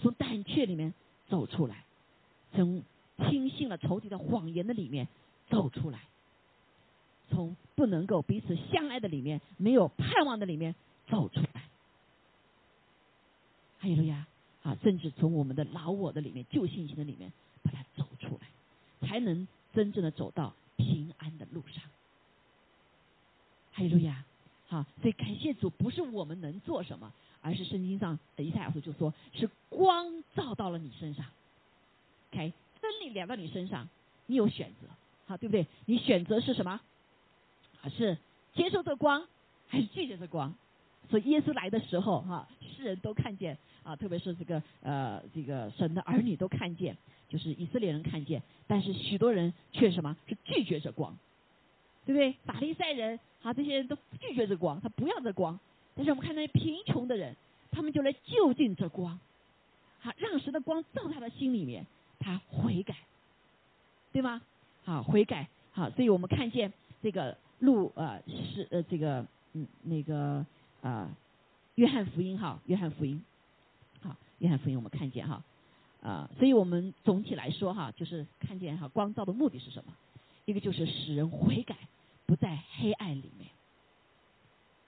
[0.01, 0.93] 从胆怯里面
[1.29, 1.85] 走出来，
[2.53, 2.83] 从
[3.15, 5.07] 听信了仇敌的谎言的里面
[5.49, 5.99] 走出来，
[7.29, 10.75] 从不能够彼此相爱的里面，没有盼望的里面
[11.07, 11.63] 走出来，
[13.77, 14.27] 还有了呀，
[14.61, 17.31] 啊，甚至从我们的老我的里面、旧信心的里面
[17.63, 21.83] 把它走出来，才能真正的走到平安的路上，
[23.71, 24.23] 还有路亚。
[24.67, 31.23] 好，所以感谢主，不是我们能做什么，而是圣经上的一赛亚书就说是光照到了你身上
[32.31, 33.87] ，OK，真理连到你身上，
[34.25, 34.87] 你有选择，
[35.27, 35.67] 好，对不对？
[35.85, 36.81] 你选择是什么？
[37.83, 38.17] 啊，是
[38.55, 39.27] 接受这光，
[39.67, 40.55] 还是拒绝这光？
[41.11, 46.95] 所以耶稣来的时候，哈，世人都看见啊，特别是这个呃，这个神的儿女都看见，
[47.29, 50.15] 就是以色列人看见，但是许多人却什么？
[50.27, 51.17] 是拒绝这光。
[52.05, 52.35] 对不对？
[52.45, 55.59] 法利赛人啊，这些人都拒绝这光，他不要这光。
[55.95, 57.35] 但是我们看那些贫穷的人，
[57.71, 59.19] 他们就来就近这光，
[59.99, 61.83] 好让神的光照他的心里面，
[62.19, 62.95] 他悔改，
[64.13, 64.39] 对吗？
[64.83, 70.45] 好悔改，好，所以我们看见这个路呃是呃这个嗯那个
[70.83, 71.09] 啊
[71.75, 73.23] 约翰福音哈，约翰福音，
[74.01, 75.43] 好约翰福音我们看见哈
[76.01, 79.93] 啊，所以我们总体来说哈，就是看见哈光照的目的是什么？
[80.45, 81.75] 一个就是使人悔改。
[82.27, 83.51] 不在黑暗里面，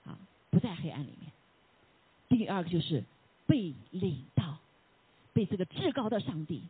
[0.04, 0.18] 啊，
[0.50, 1.30] 不在黑暗里面。
[2.28, 3.04] 第二个就是
[3.46, 4.58] 被领到，
[5.32, 6.62] 被这个至高的上帝，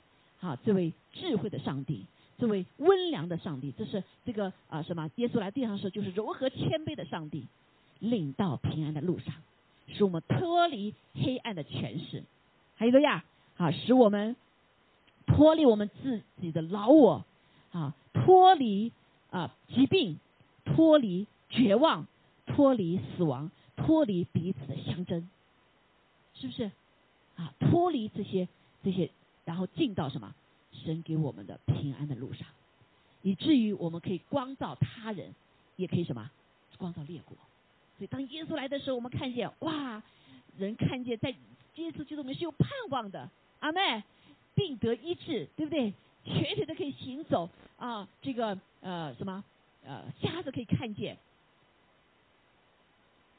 [0.43, 2.05] 啊，这位智慧的上帝，
[2.37, 5.11] 这位温良的上帝，这是这个啊什么？
[5.17, 7.47] 耶稣来地上时就是柔和谦卑的上帝，
[8.01, 9.35] 领到平安的路上，
[9.89, 12.23] 使我们脱离黑暗的权势，
[12.77, 13.25] 还有个呀，
[13.57, 14.37] 啊，使我们
[15.27, 17.25] 脱离我们自己的老我，
[17.73, 18.93] 啊，脱离
[19.31, 20.19] 啊疾病。
[20.77, 22.07] 脱离绝望，
[22.45, 25.27] 脱离死亡，脱离彼此的相争，
[26.35, 26.71] 是不是？
[27.37, 28.47] 啊，脱离这些
[28.85, 29.11] 这些，
[29.47, 30.35] 然后进到什么
[30.73, 32.47] 神给我们的平安的路上，
[33.23, 35.35] 以至于我们可以光照他人，
[35.77, 36.31] 也可以什么
[36.77, 37.35] 光照列国。
[37.99, 40.03] 所以当耶稣来的时候，我们看见哇，
[40.57, 41.29] 人看见在
[41.75, 44.03] 耶稣基督里面是有盼望的，阿妹
[44.55, 45.93] 病得医治，对不对？
[46.25, 49.43] 瘸腿的可以行走啊，这个呃什么
[49.85, 51.19] 呃瞎子可以看见。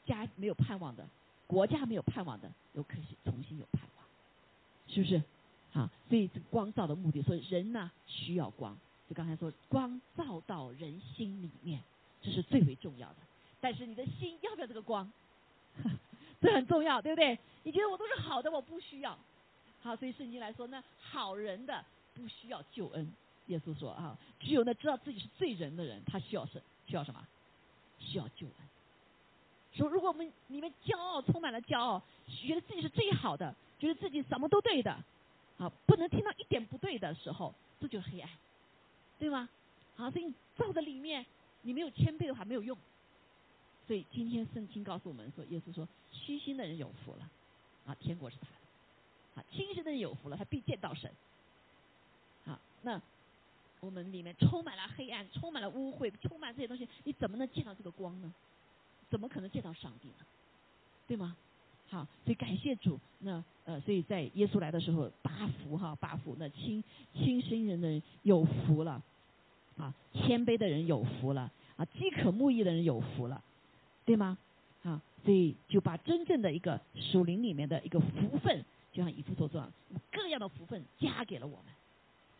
[0.06, 1.06] 家没有盼望的，
[1.46, 4.04] 国家没有盼望的，都可以重新有盼望，
[4.88, 5.22] 是不是？
[5.72, 8.76] 好，所以这光照的目的，所以人呢需要光。
[9.08, 11.80] 就刚才说，光照到人心里面，
[12.22, 13.16] 这是最为重要的。
[13.60, 15.10] 但是你的心要不要这个光？
[16.40, 17.38] 这很重要，对不对？
[17.62, 19.18] 你觉得我都是好的，我不需要。
[19.82, 23.12] 好，所以圣经来说呢，好人的不需要救恩。
[23.46, 27.26] 耶稣说啊，只有那知道自己是罪人的人，他需要什需要什么？
[27.98, 28.54] 需要救恩。
[29.72, 34.90] 说，如果我们里面骄傲，充满了骄傲，觉得自己是最好的，觉得自己什么都对的，
[35.58, 38.30] 啊，不能听到一点不对的时候，这就是黑暗，
[39.18, 39.48] 对吗？
[39.96, 41.26] 好，所以照在里面，
[41.62, 42.76] 你没有谦卑的话没有用。
[43.90, 47.28] 所以今天圣经告诉我们说，耶稣说，虚心的人有福了，
[47.84, 51.10] 啊，天国是他的，啊，清心的人有福了，他必见到神。
[52.44, 53.02] 好，那
[53.80, 58.32] 我们里面充满了黑暗，充满了污秽，充满这些东西，你怎么能见到这个光呢？
[59.10, 60.24] 怎么可能见到上帝呢？
[61.08, 61.36] 对吗？
[61.88, 62.96] 好，所以感谢主。
[63.18, 66.36] 那呃，所以在耶稣来的时候，八福哈，八福。
[66.38, 69.02] 那轻轻生人的人有福了，
[69.76, 73.42] 啊，谦卑的人有福了，啊，饥渴慕义的人有福了，
[74.04, 74.36] 对吗？
[74.82, 79.70] 啊，所以就把真正的一个属灵里面的一个福分，就像以弗所说，
[80.10, 81.72] 各样的福分加给了我们。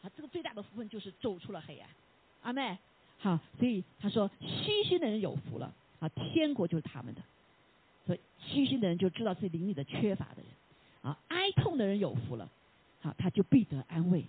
[0.02, 1.88] 啊，这个最大的福分就是走出了黑暗。
[2.42, 2.78] 阿妹，
[3.18, 5.72] 好，所以他说虚心的人有福了。
[6.00, 7.20] 啊，天国就是他们的，
[8.06, 10.46] 所以虚心的人就知道自己灵里的缺乏的人，
[11.02, 12.48] 啊，哀痛的人有福了，
[13.02, 14.22] 好，他就必得安慰；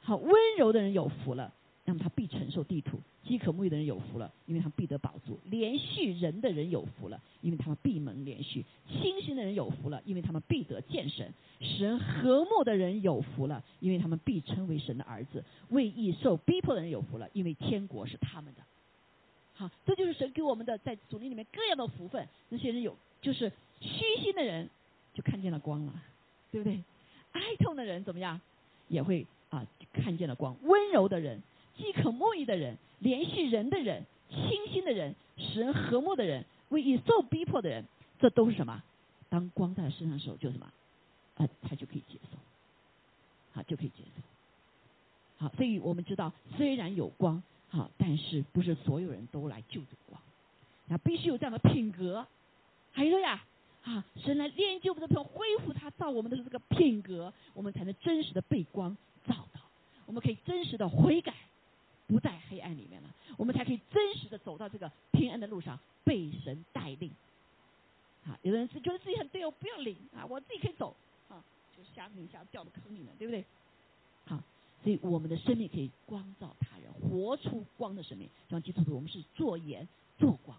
[0.00, 1.52] 好，温柔的人有福了，
[1.88, 11.26] 那么他必承受地土；饥渴沐浴的人有福了，因为他们必得饱足；连续人的人有福了，因为他们闭门连续；清心的人有福了，因为他们必得见神；
[11.62, 18.60] 使人和睦的人有福了，因为他们必称为神的儿子；为义受逼迫的人有福了，因为天国是他们的。
[19.54, 22.28] 好，这就是神给我们的在主灵里面各样的福分。
[22.50, 24.68] 那些人有，就是虚心的人
[25.14, 25.94] 就看见了光了，
[26.52, 26.78] 对不对？
[27.32, 28.38] 哀痛的人怎么样，
[28.88, 30.54] 也会啊看见了光。
[30.64, 31.42] 温柔的人、
[31.78, 37.84] 饥渴慕义的人、联系人的人、清心的人、使人和睦的人、为义受逼迫的人，
[38.18, 38.82] 这都是什么？
[39.30, 40.66] 当光在身上的时候，就什么？
[41.36, 42.36] 啊，他就可以接受，
[43.52, 45.46] 好就可以接受。
[45.46, 47.42] 好，所以我们知道，虽然有光。
[47.70, 50.18] 好，但是不是所有人都来救这个光？
[50.86, 52.26] 那必须有这样的品格，
[52.92, 53.44] 还有呀，
[53.84, 59.60] 啊，神来练就我们的恢复他造我们的这个品格，我们才能真实的被光照到，
[60.06, 61.34] 我们可以真实的悔改，
[62.08, 67.12] 不在黑暗里面了，我们才可以真实的走到这个平安的路上，被神带领。
[68.26, 70.96] 啊，有的人是觉得自己很对，我不要领啊，我自己可以走，
[71.28, 71.44] 啊，
[71.76, 73.44] 就瞎拧瞎掉到坑里面，对不对？
[74.26, 74.42] 好。
[74.84, 78.28] 所以我们的生命可以光照他人，活出光的生命。
[78.48, 79.86] 像基督徒，我们是做盐
[80.18, 80.56] 做光，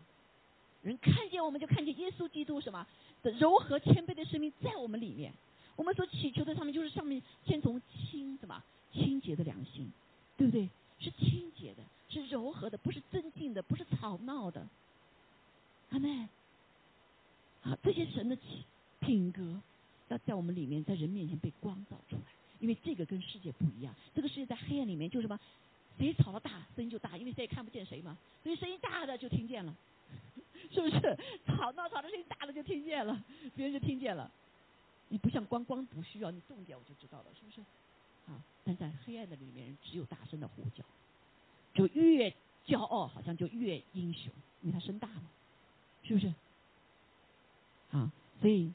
[0.84, 2.86] 人看见我们就看见耶稣基督什么
[3.24, 5.32] 的柔和谦卑的生命在我们里面。
[5.78, 9.90] 我们所祈求的上面就是上面先从清什么清洁的良心，
[10.36, 10.68] 对不对？
[11.00, 14.68] 是清洁的，是柔和的，不是增进的，不是吵闹的。
[15.92, 16.28] 阿妹，
[17.64, 18.38] 啊，这些神的
[19.00, 19.60] 品格
[20.10, 22.22] 要在我们里面，在人面前被光照出来。
[22.60, 25.40] 因为这个跟世界不一样，这个世界在黑暗里面就什么，
[25.98, 29.74] 谁吵得大声音就大，因为谁也看不见谁嘛，所以声音大的就听见了，
[30.70, 31.18] 是不是？
[31.48, 33.24] 吵闹吵的声音大的就听见了，
[33.56, 34.30] 别人就听见了。
[35.08, 37.62] 你不像光光不需要，你重点我就知道了，是不是？
[38.30, 40.86] 啊，但在黑暗的里面，只有大声的呼叫，
[41.74, 42.34] 就越
[42.66, 45.24] 骄傲好像就越英雄，因为他声大嘛，
[46.04, 46.34] 是不是？
[47.92, 48.72] 啊，所以，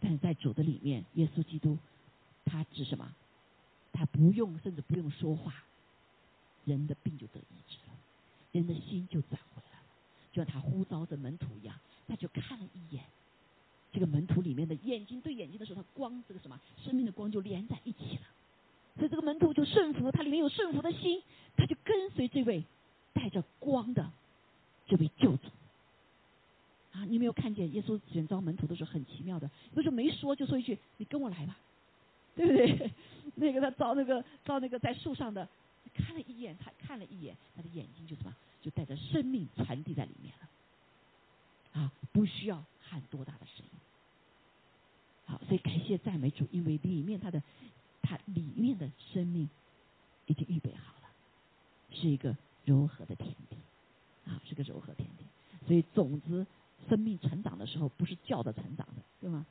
[0.00, 1.76] 但是在主的里面，耶稣基督。
[2.48, 3.12] 他指什么？
[3.92, 5.52] 他不用，甚至不用说话，
[6.64, 7.94] 人的病就得医治了，
[8.52, 9.84] 人的心就转回来了。
[10.32, 13.02] 就像他呼召着门徒一样，他就看了一眼
[13.92, 18.22] 这个门徒里面的眼睛对眼睛的时候，他光这个什么生命的光就连在一起了。
[18.96, 21.22] 所以这个门徒就顺服，他里面有顺服的心，
[21.56, 22.64] 他就跟随这位
[23.12, 24.10] 带着光的
[24.86, 25.48] 这位救主。
[26.92, 31.56] 啊，你没有看见耶稣选召门徒的时候很奇妙的，有时候没说就说一句：“你跟我来吧。”
[32.34, 32.90] 对不对？
[33.36, 35.46] 那个他照那个照那个在树上的，
[35.94, 41.80] 看了一眼，他看了一眼，他的眼睛就什么，就带着生命传递在里面了。
[41.80, 43.70] 啊，不需要喊多大的声音。
[45.26, 47.42] 好，所以感谢赞美主，因为里面他的
[48.08, 49.50] 他里面的生命
[50.26, 51.08] 已经预备好了，
[51.90, 53.56] 是一个柔和的天地
[54.30, 55.24] 啊，是个柔和天地。
[55.66, 56.46] 所以种子
[56.88, 59.44] 生命成长的时候，不是叫着成长的，对吗？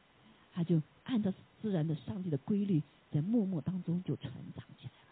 [0.54, 5.10] 它就按照自然的上帝的规律，在默默当中就成长起来了，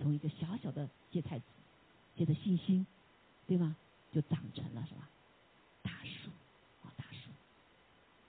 [0.00, 1.44] 从一个小小的芥菜籽，
[2.16, 2.84] 结着信心，
[3.46, 3.76] 对吗？
[4.12, 5.08] 就长成了是吧？
[5.82, 6.30] 大树
[6.82, 7.30] 啊，大树。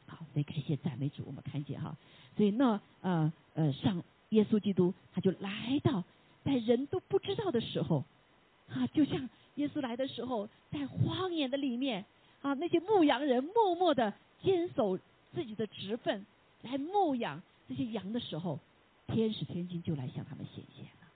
[0.06, 1.97] 好，所以感谢赞美主，我们看见哈，
[2.38, 6.03] 所以那呃呃，上耶稣基督他就来到
[6.43, 8.03] 在人都不知道的时候，
[8.69, 12.03] 啊，就像耶稣来的时候，在荒野的里面
[12.41, 14.97] 啊，那些牧羊人默默的坚守
[15.33, 16.25] 自己的职分。
[16.63, 18.59] 来牧养这些羊的时候，
[19.07, 21.07] 天使天君就来向他们显现了，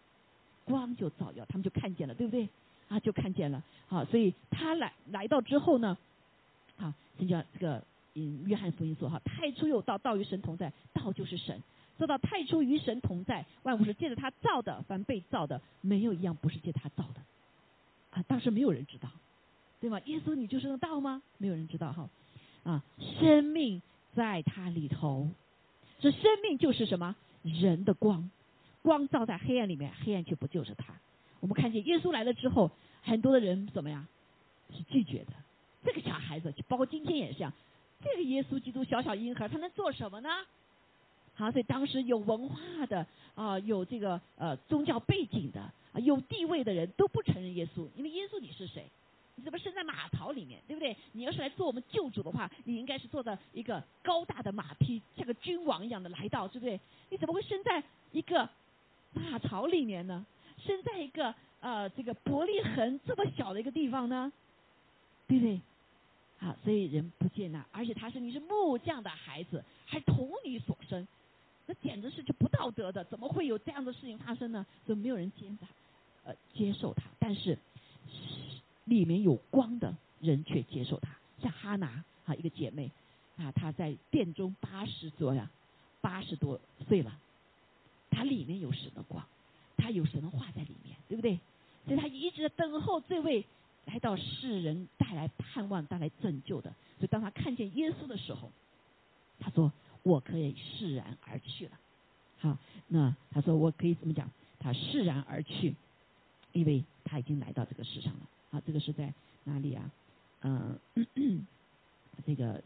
[0.66, 2.50] 光就照耀，他们就看见了，对不对？
[2.90, 3.64] 啊，就看见了。
[3.88, 5.98] 好，所以他来来到之后呢，
[6.78, 7.84] 好，这叫这个
[8.16, 11.62] 嗯，约翰福音说哈，太初有道，道与神同在，道就是神。
[11.98, 17.22] 做到太初与神同在，万物是借着他造的，凡被造的，没有一样不是借他造的。
[18.12, 19.10] 啊，当时没有人知道，
[19.80, 20.00] 对吗？
[20.06, 21.22] 耶稣你就是那道吗？
[21.38, 22.10] 没有人知道哈。
[22.64, 22.84] 啊，
[23.20, 23.82] 生命。
[24.16, 25.28] 在它里头，
[26.00, 27.18] 这生命就是什么？
[27.44, 28.32] 人的光，
[28.82, 30.94] 光照在黑暗里面，黑暗却不就是他。
[31.42, 32.72] 我们看见耶稣来了之后，
[33.04, 34.08] 很多的人怎么样？
[34.72, 35.34] 是拒绝的。
[35.84, 37.52] 这个小孩子，包括今天也是这样。
[38.02, 40.30] 这个耶稣基督小小婴孩，他能做什么呢？
[41.36, 48.86] 好，所以当时有文化的啊，有这个呃宗教背景的啊，有地位的人都不承认耶稣，因为耶稣你是谁？
[49.36, 50.96] 你怎么生在马槽里面，对不对？
[51.12, 56.80] 你要是来做我们救主的话，你应该是坐的一个高大的马匹，像个君王一样的来到，对不对？
[57.10, 58.50] 你怎么会生在一个
[59.12, 60.26] 马槽里面呢？
[60.58, 64.32] 生在一个呃这个伯利恒这么小的一个地方呢？
[65.28, 65.60] 对不对？
[66.38, 71.06] 好，所以人不接纳，而且他是你是木匠的孩子，还童女所生，
[71.68, 74.66] 那简直是就不道德的，怎么会有这样的事情发生呢？
[74.86, 75.68] 所以没有人接纳，
[76.26, 77.58] 呃，接受他，但是。
[78.86, 81.10] 里面有光的人却接受他，
[81.42, 82.92] 像哈拿啊，一个姐妹
[83.36, 85.50] 啊，她在殿中八十多呀，
[86.02, 87.12] 八十多岁了，
[88.12, 89.26] 她里面有神的光，
[89.76, 91.40] 她有神的话在里面，对不对？
[91.88, 93.44] 所以她一直等候这位
[93.86, 96.70] 来到世人带来盼望、带来拯救的。
[97.00, 98.52] 所以当她看见耶稣的时候，
[99.40, 99.74] 她说
[100.06, 101.72] ：“我可以释然而去了。”
[102.38, 102.58] 好，
[102.90, 104.30] 那他说：“我可以怎么讲？
[104.60, 105.74] 他释然而去，
[106.54, 108.20] 因为他已经来到这个世上了。”
[108.52, 109.12] 啊，这个是在
[109.46, 109.90] 哪里啊？
[110.42, 110.78] 嗯，
[112.26, 112.62] 这个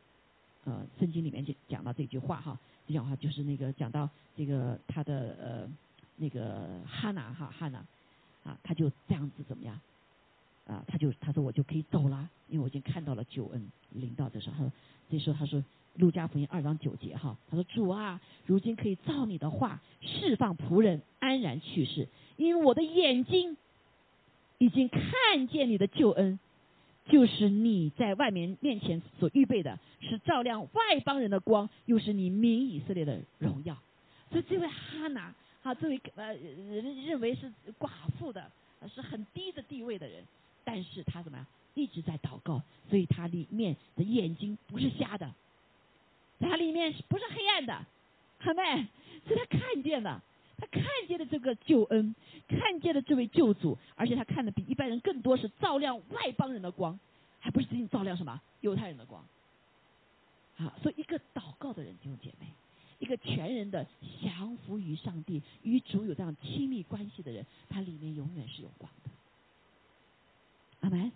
[0.65, 5.69] 呃，圣经里面就讲到这句话哈，这句话就是那个讲到这个他的呃
[6.17, 7.79] 那个哈娜哈哈娜
[8.43, 9.79] 啊，他就这样子怎么样
[10.65, 10.83] 啊？
[10.87, 14.71] 他就他说我就可以走了，因为我已经看到了救恩领到的时候，他说
[15.09, 15.63] 这时候他说
[15.95, 23.57] 路加福音二章九节哈，他说主啊，如今可以照你的话释放仆人安然去世，因为我的眼睛。
[24.61, 26.37] 已经看见你的救恩，
[27.05, 33.77] 就是你在外面面前所预备的，是照亮外邦人的光，又是你民以色列的荣耀。
[34.29, 38.51] 所以这位哈拿，哈，这位呃人认为是寡妇的，
[38.93, 40.21] 是很低的地位的人，
[40.71, 45.33] 但是他怎么样，一直在祷告，所以他里面的眼睛不是瞎的，
[46.39, 47.73] 他里面不是黑暗的，
[48.37, 48.87] 好没？
[49.25, 50.21] 所以他看见了。
[50.59, 52.13] 他看见了这个救恩，
[52.47, 56.99] 看见了这位救主，而且他看的比一般人更多，是照亮外邦人的光，
[57.39, 59.25] 还不是仅仅照亮什么犹太人的光。
[60.55, 62.47] 好，所以一个祷告的人，弟兄姐妹，
[62.99, 63.87] 一个全人的
[64.21, 69.09] 降服于上帝、与主有这样亲密关系的人，他里面永远是有光的。
[70.81, 71.11] 阿门。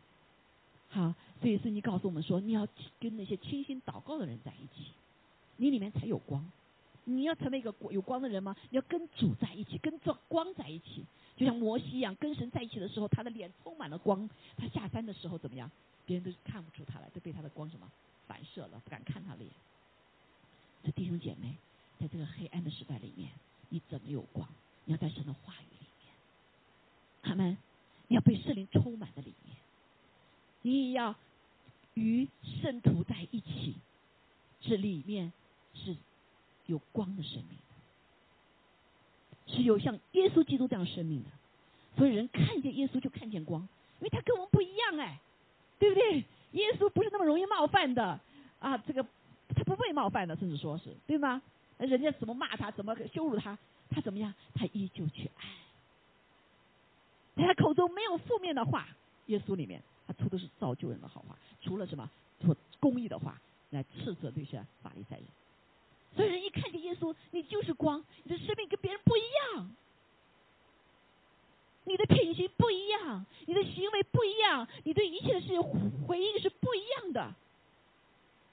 [0.89, 2.67] 好，所以圣经告诉我们说，你要
[2.99, 4.91] 跟那些清心祷告的人在一起，
[5.57, 6.43] 你里面才有光。
[7.05, 8.55] 你要成为一个有光的人吗？
[8.69, 11.03] 你要跟主在一起，跟这光在一起，
[11.35, 14.29] 就像摩西一样，跟神在一起的时候，他的脸充满了光。
[14.55, 15.69] 他下山的时候怎么样？
[16.05, 17.89] 别人都看不出他来，都被他的光什么
[18.27, 19.49] 反射了，不敢看他脸。
[20.83, 21.55] 这弟兄姐妹，
[21.99, 23.29] 在这个黑暗的时代里面，
[23.69, 24.47] 你怎么有光？
[24.85, 26.13] 你要在神的话语里面，
[27.21, 27.57] 他们，你
[28.13, 29.55] 要被圣灵充满在里面，
[30.61, 31.15] 你也要
[31.93, 32.27] 与
[32.61, 33.75] 圣徒在一起，
[34.61, 35.31] 这里面
[35.73, 35.95] 是。
[36.67, 37.57] 有光的生命，
[39.47, 41.29] 是有像耶稣基督这样生命的，
[41.97, 43.61] 所以人看见耶稣就看见光，
[43.99, 45.19] 因为他跟我们不一样哎，
[45.77, 46.23] 对不对？
[46.53, 48.17] 耶稣不是那么容易冒犯的
[48.59, 49.05] 啊，这个
[49.53, 51.41] 他不被冒犯的，甚至说是对吗？
[51.79, 53.57] 人家怎么骂他，怎么羞辱他，
[53.89, 54.33] 他怎么样？
[54.55, 55.45] 他依旧去爱，
[57.35, 58.87] 在他口中没有负面的话，
[59.27, 62.09] 耶稣里面他出的是造就人的好话，除了什么
[62.45, 63.39] 说公义的话
[63.71, 65.25] 来斥责这些法利赛人。
[66.15, 69.21] 所以人一看见耶稣，你就是光，你的生命跟别人不一
[69.55, 69.71] 样，
[71.85, 75.61] 你的品行不一样，你的行为不一样，你对一切的事情
[76.07, 77.33] 回应是不一样的，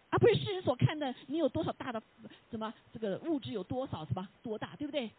[0.08, 2.02] 而不是世人所看的你有多少大的
[2.50, 5.10] 什么这个物质有多少什么多大，对不对？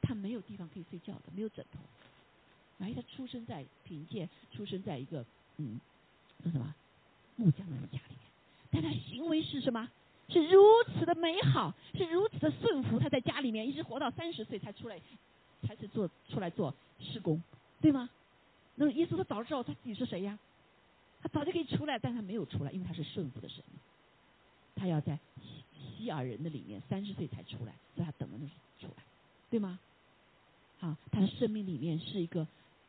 [0.00, 1.80] 他没有地方可以睡觉的，没有枕头。
[2.80, 5.24] 哎，他出生在贫贱，出生在一个
[5.58, 5.80] 嗯，
[6.44, 6.74] 叫什么
[7.36, 8.18] 木匠人家里面，
[8.70, 9.88] 但他行为是什么？
[10.28, 12.98] 是如此的美好，是如此的顺服。
[12.98, 14.98] 他在家里面一直活到三十岁才出来，
[15.62, 17.42] 才是做出来做施工，
[17.80, 18.08] 对吗？
[18.74, 20.38] 那么耶稣他早知道他自己是谁呀？
[21.22, 23.62] 他早就可以出来，但他没有出来，因为他是顺服的神。
[24.74, 25.18] 他要在
[25.96, 28.46] 希尔人的里面三十岁才出来，所以他等了那
[28.80, 29.02] 出来，
[29.50, 29.78] 对吗？
[30.80, 32.46] 啊，他的生命里面是一个。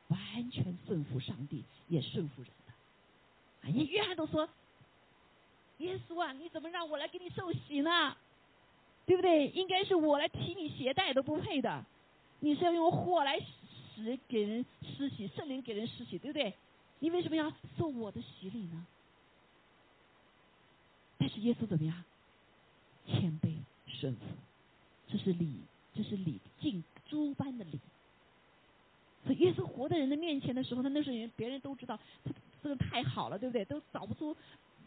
[0.10, 3.68] 完全顺服上帝，也顺服人的。
[3.68, 4.48] 啊，约翰都说
[5.80, 8.16] ：“耶稣啊，你怎么让我来给你受洗呢？
[9.06, 9.48] 对不对？
[9.50, 11.86] 应该是我来替你携带都不配的。
[12.40, 16.54] 你是要用火来使给人施洗，圣灵给人施洗，对不对？
[17.00, 18.86] 你为什么要受我的洗礼呢？”
[21.18, 22.04] 但是耶稣怎么样？
[23.08, 23.56] 谦卑
[23.88, 24.22] 顺服，
[25.08, 25.62] 这是礼，
[25.96, 27.80] 这是礼敬诸般的礼。
[29.26, 33.66] 所以耶稣活在人的面前的时候，他那时候人别人都知道，他这个太好了，对不对？
[33.66, 34.36] 都找不出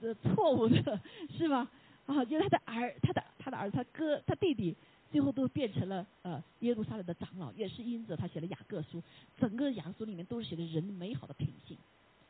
[0.01, 1.01] 呃错误的，
[1.37, 1.69] 是吧？
[2.07, 4.75] 啊，就他的儿，他的他的儿子，他哥，他弟弟，
[5.11, 9.03] 最后都变成了呃耶路撒冷的长老，也是因着他写了雅各书，
[9.37, 11.77] 整个雅各书里面都是写的人美好的品性，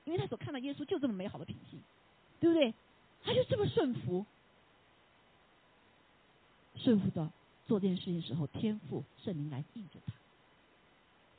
[0.04, 1.78] 因为他所看到耶稣就这么美好的品性，
[2.40, 2.74] 对不对？
[3.22, 4.24] 他就这么顺服，
[6.74, 7.30] 顺服到
[7.66, 10.12] 做这件事情时候，天赋圣灵来应着他。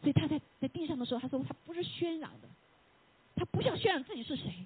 [0.01, 2.47] 所以他在在地上的时候，他说他不是喧嚷的，
[3.35, 4.65] 他不想渲染自己是谁，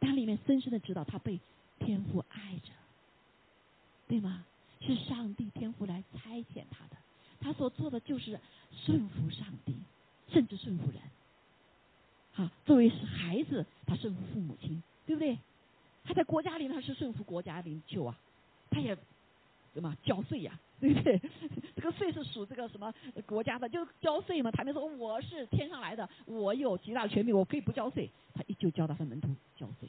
[0.00, 1.40] 他里面深深的知道他被
[1.78, 2.72] 天父爱着，
[4.08, 4.44] 对吗？
[4.80, 6.96] 是上帝天父来差遣他的，
[7.40, 8.38] 他所做的就是
[8.72, 9.74] 顺服上帝，
[10.28, 11.00] 甚至顺服人。
[12.32, 15.38] 好，作为是孩子，他顺服父母亲，对不对？
[16.04, 18.16] 他在国家里他是顺服国家领袖啊，
[18.70, 18.94] 他也
[19.72, 20.60] 什么缴税呀。
[20.80, 21.20] 对不对？
[21.74, 22.92] 这个税是属这个什么
[23.24, 23.68] 国家的？
[23.68, 24.50] 就交税嘛。
[24.50, 28.10] 他们说我是天上来的，我有极大的权利，我可以不交税。
[28.34, 29.88] 他依旧交到他门徒交税，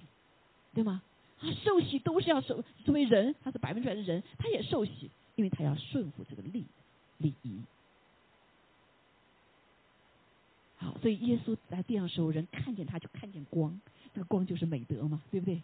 [0.73, 1.01] 对吗？
[1.39, 6.65] 他受洗都是要受，作为人，他是百分之百的人，他也受洗，因为他要顺服这个礼
[7.17, 7.59] 礼仪。
[10.77, 13.79] 好，所以耶稣在地上时候，人看见他就看见光，
[14.13, 15.61] 这个光就是美德嘛，对不对？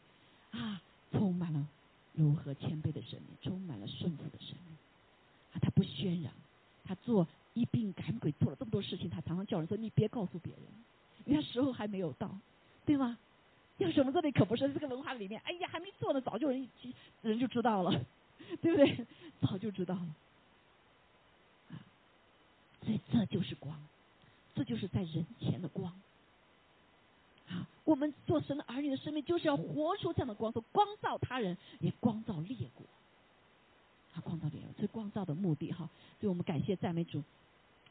[0.52, 1.66] 啊，充满了
[2.14, 4.73] 如何谦卑的生命，充满了顺服的生命。
[5.60, 6.32] 他不渲染，
[6.84, 10.64] 他做一病赶鬼，做了这么多事情，他常常叫人说：“你别告诉别人，
[11.26, 12.30] 因为他时候还没有到，
[12.86, 13.18] 对吗？”
[13.80, 16.70] 要什么这里可不是这个文化里面，哎呀，还没做呢，早就人
[17.24, 17.91] 人就知道了，
[18.62, 19.06] 对不对？
[19.41, 20.16] 早就知道了。
[22.84, 23.76] 所以这就是光，
[24.54, 25.91] 这就是在人前的光。
[27.49, 32.86] 啊，我们做神的儿女的生命，就是要活出这样的光，说光照他人，也光照列国。
[34.14, 35.89] 他光照别人，这光照的目的哈，
[36.20, 37.24] 所以我们感谢赞美主。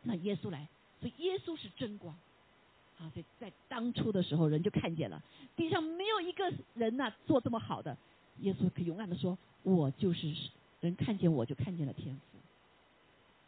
[0.03, 0.69] 那耶稣来，
[1.01, 2.15] 所以耶稣是真光。
[2.99, 5.21] 啊，所以在当初的时候，人就看见了，
[5.57, 7.97] 地上没有一个人呐做这么好的。
[8.41, 10.33] 耶稣可勇敢的说：“我就是
[10.81, 12.21] 人，看见我就看见了天赋。”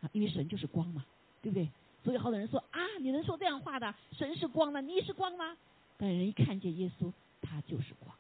[0.05, 1.05] 啊，因为神就是光嘛，
[1.41, 1.69] 对不对？
[2.03, 3.95] 所以好多人说啊，你能说这样话的？
[4.13, 4.81] 神是光吗？
[4.81, 5.57] 你是光吗？
[5.97, 8.15] 但人一看见耶稣，他就是光，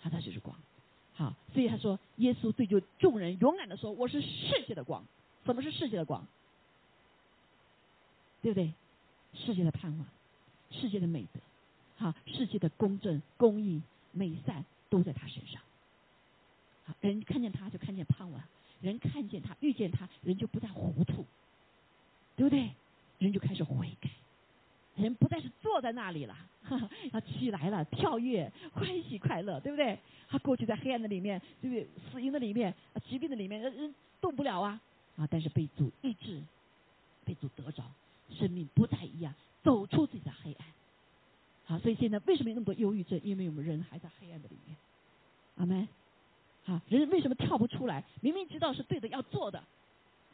[0.00, 0.56] 他他就是光。
[1.22, 5.04] 啊，所以他说，耶稣对就众人勇敢的说：“我是世界的光。”
[5.46, 6.26] 什么是世界的光？
[8.42, 8.72] 对不对？
[9.34, 10.06] 世界的盼望，
[10.72, 11.40] 世界的美德，
[11.96, 15.62] 好，世界的公正、公义、美善都在他身上。
[16.84, 18.42] 好，人看见他就看见盼望，
[18.80, 21.24] 人看见他遇见他人就不再糊涂，
[22.34, 22.72] 对不对？
[23.18, 24.10] 人就开始悔改。
[24.96, 26.36] 人不再是坐在那里了，
[27.12, 29.98] 要起来了，跳跃，欢喜快乐，对不对？
[30.28, 31.86] 他过去在黑暗的里面，对不对？
[32.10, 32.74] 死因的里面，
[33.08, 34.80] 疾病的里面，人人动不了啊
[35.16, 35.26] 啊！
[35.30, 36.42] 但是被主医治，
[37.24, 37.82] 被主得着，
[38.30, 40.66] 生命不再一样，走出自己的黑暗。
[41.64, 43.20] 好，所以现在为什么有那么多忧郁症？
[43.22, 44.76] 因为我们人还在黑暗的里面。
[45.56, 45.88] 阿门。
[46.64, 48.04] 好，人为什么跳不出来？
[48.20, 49.62] 明明知道是对的，要做的，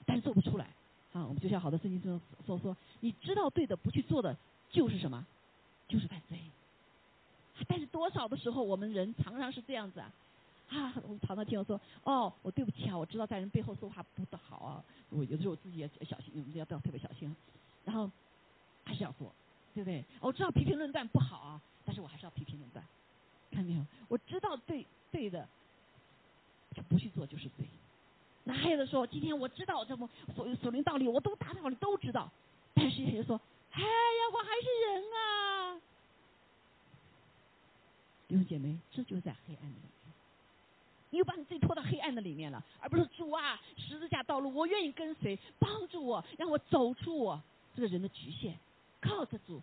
[0.05, 0.67] 但是做不出来。
[1.19, 4.37] 啊，我们就像好多圣经中说说，你知道对的不去做的
[4.71, 5.27] 就是什么？
[5.89, 6.39] 就是犯罪。
[7.67, 10.13] 但是多少的时候，我们人常常是这样子啊，
[10.69, 17.35] 啊，我们常常听我说，哦，我对不起啊，我知道在人背后说话不得好啊，我有的时候我自己也小心，我们要不要特别小心，
[17.85, 18.09] 然后
[18.85, 19.33] 还是要做，
[19.75, 20.05] 对不对？
[20.21, 22.85] 我知道批评论断不好啊，但是我还是要批评论断，
[23.51, 23.87] 看见没有？
[24.07, 25.49] 我知道对对的，
[26.75, 27.67] 就不去做就是罪。
[28.49, 32.31] 那还有的说，今天我知道这么所所灵道理，我都大道理都知道，
[32.73, 33.39] 但是有人说，
[33.73, 33.87] 哎呀，
[34.33, 35.81] 我还是人啊。
[38.27, 39.83] 弟兄姐妹，这就在黑暗里面，
[41.11, 47.39] 你又把你自己拖到黑暗的里面了，而不是主啊，十字架道路，我愿意跟随，帮助我，让我走出我
[47.77, 48.55] 这个人的局限，
[49.03, 49.61] 靠着主，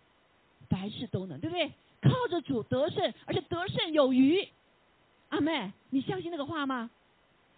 [0.68, 1.72] 凡事都能，对不对？
[2.02, 4.48] 靠着主得胜，而且得胜有余。
[5.30, 6.88] 阿妹，你相信那个话吗？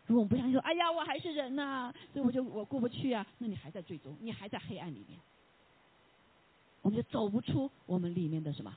[0.09, 5.21] 如果我们不相信，说哎呀，我还是人呐，所以我就我过不去啊，那你还在最终，你还在黑暗里面，
[6.81, 8.75] 我们就走不出我们里面的什么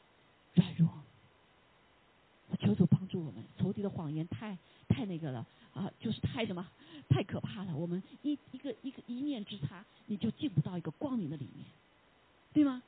[0.55, 0.89] 软弱。
[2.59, 4.57] 求主帮助我们，仇敌的谎言太
[4.89, 6.67] 太那个了啊，就是太什么，
[7.07, 7.73] 太可怕了。
[7.73, 11.65] 我们一一个一个一念之差，你就进不到一个光明的里面，
[12.51, 12.83] 对吗？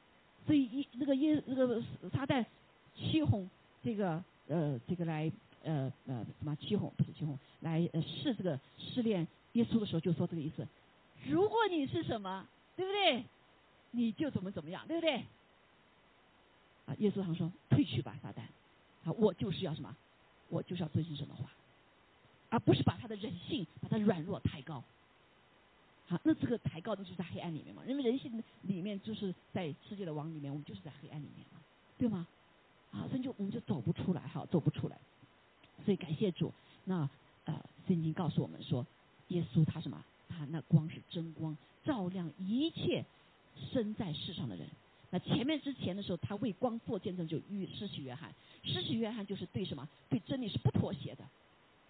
[0.45, 1.81] 所以一那个耶那个
[2.11, 2.45] 撒旦
[2.93, 3.49] 欺哄
[3.81, 5.31] 这个呃这个来。
[5.63, 10.67] 呃呃，什么七红不是七红，来试这个试炼耶稣的时候就说这个意思。
[11.25, 13.23] 如果你是什么，对不对？
[13.91, 15.25] 你就怎么怎么样，对不对？
[16.85, 18.41] 啊，耶稣常说退去吧，撒旦。
[19.05, 19.95] 啊，我就是要什么？
[20.49, 21.49] 我就是要遵循什么话，
[22.49, 24.83] 而不是把他的人性把他软弱抬高。
[26.07, 31.59] 好，那这个抬高的就是在黑暗里面嘛，因为人性里面就是在世界的网里面，我们就是在黑暗里面嘛，
[31.97, 32.27] 对吗？
[32.91, 34.97] 啊，所以就我们就走不出来，哈，走不出来。
[35.85, 36.53] 所以感谢主，
[36.85, 37.09] 那
[37.45, 38.85] 呃圣经告诉我们说，
[39.29, 40.03] 耶稣他什么？
[40.29, 43.05] 他那光是真光，照亮一切
[43.71, 44.67] 生在世上的人。
[45.11, 48.33] 那前面之前的时候，他为光做见证，就与失去约翰。
[48.63, 49.87] 失去约翰就是对什么？
[50.09, 51.23] 对真理是不妥协的，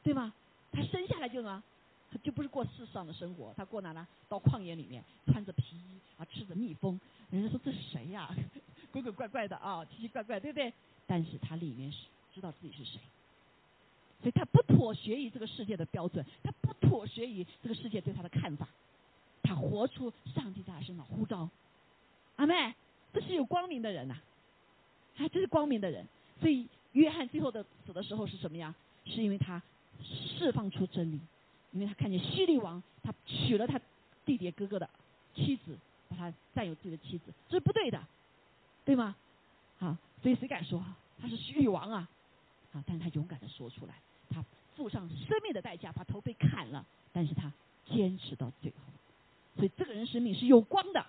[0.04, 0.34] 对吗？
[0.72, 1.64] 他生下来就呢，
[2.12, 4.06] 他就不是过世上的生活，他过哪呢？
[4.28, 7.00] 到旷野里面，穿着皮衣啊，吃着蜜蜂。
[7.30, 8.30] 人家说这是谁呀？
[8.92, 10.74] 鬼鬼怪怪的啊，奇奇怪怪，对不对？
[11.08, 12.00] 但是他里面是
[12.34, 13.00] 知道自己是谁。
[14.24, 18.66] 所以他不妥协于这个世界的标准，他不妥协于这个世界对他的看法，
[19.42, 21.50] 他活出上帝在他身上呼召。
[22.38, 22.74] 阿妹，
[23.14, 24.16] 这是有光明的人呐，
[25.18, 26.08] 啊，这是光明的人。
[26.40, 28.74] 所以约翰最后的死的时候是什么呀？
[29.06, 29.62] 是因为他
[30.02, 31.20] 释放出真理，
[31.74, 33.78] 因为他看见希律王他娶了他
[34.26, 34.90] 弟弟哥哥的
[35.36, 38.02] 妻子，把他占有自己的妻子，这是不对的，
[38.86, 39.14] 对吗？
[39.80, 40.82] 好，所以谁敢说
[41.20, 42.10] 他是希律王啊？
[42.72, 43.96] 啊，但是他勇敢的说出来。
[44.34, 44.44] 他
[44.76, 47.52] 付上生命的代价，把头被砍了，但是他
[47.86, 48.78] 坚持到最后，
[49.56, 51.06] 所以这个人生命是有光的。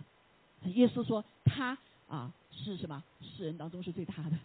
[0.64, 1.76] 耶稣说他
[2.08, 3.02] 啊是什么？
[3.20, 4.38] 世人当中是最大的，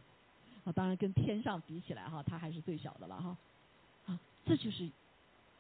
[0.63, 3.37] 啊， 当然跟天上比起来哈，他还是最小的了哈。
[4.07, 4.89] 啊，这就是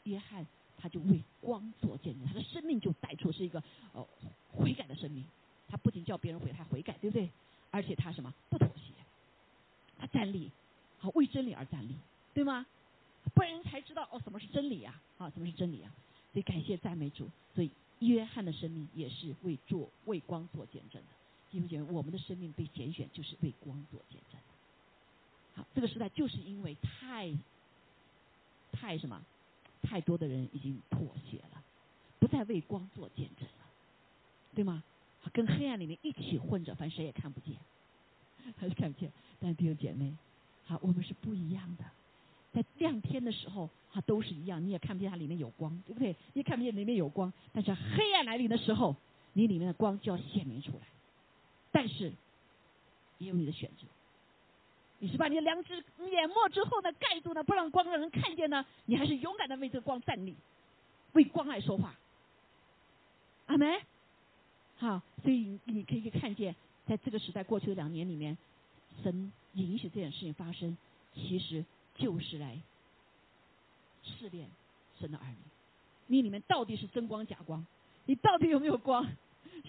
[0.03, 0.45] 约翰，
[0.77, 3.61] 他就为光做见证，他的生命就带出是一个
[3.93, 4.05] 呃
[4.51, 5.23] 悔改的生命。
[5.67, 7.29] 他不仅叫别人悔，他悔改，对不对？
[7.71, 8.91] 而且他什么不妥协，
[9.99, 10.49] 他站立，
[10.97, 11.95] 好为真理而站立，
[12.33, 12.65] 对吗？
[13.39, 14.93] 不然人才知道哦，什么是真理呀？
[15.17, 15.89] 啊，什么是真理啊？
[16.33, 17.29] 所以感谢赞美主。
[17.55, 21.07] 所以约翰的生命也是为做为光做见证的。
[21.49, 25.61] 弟兄姐妹，我们的生命被拣选就是为光做见证的。
[25.61, 27.33] 好，这个时代就是因为太
[28.73, 29.21] 太什么，
[29.83, 31.63] 太多的人已经妥协了，
[32.19, 33.65] 不再为光做见证了，
[34.53, 34.83] 对吗？
[35.31, 37.55] 跟黑暗里面一起混着，反正谁也看不见，
[38.57, 39.09] 还 是看不见。
[39.39, 40.13] 但弟兄姐妹，
[40.65, 41.85] 好，我们是不一样的。
[42.51, 46.15] 在亮天的时候，它都是一样，你也看不见它里面有光，对不对？
[46.33, 47.31] 你也看不见里面有光。
[47.53, 48.95] 但是黑暗来临的时候，
[49.33, 50.87] 你里面的光就要显明出来。
[51.71, 52.11] 但是，
[53.19, 53.85] 也有你的选择。
[54.97, 55.75] 你是把你的良知
[56.11, 58.65] 淹没之后呢，盖住呢，不让光让人看见呢？
[58.85, 60.35] 你还是勇敢的为这个光站立，
[61.13, 61.95] 为光来说话。
[63.45, 63.79] 阿门。
[64.77, 66.55] 好，所以你可以看见，
[66.87, 68.35] 在这个时代过去的两年里面，
[69.03, 70.75] 神允许这件事情发生，
[71.13, 71.63] 其实。
[71.99, 72.57] 就是来
[74.01, 74.49] 试炼
[74.99, 75.37] 神的儿女，
[76.07, 77.63] 你里面到底是真光假光？
[78.05, 79.05] 你到底有没有光？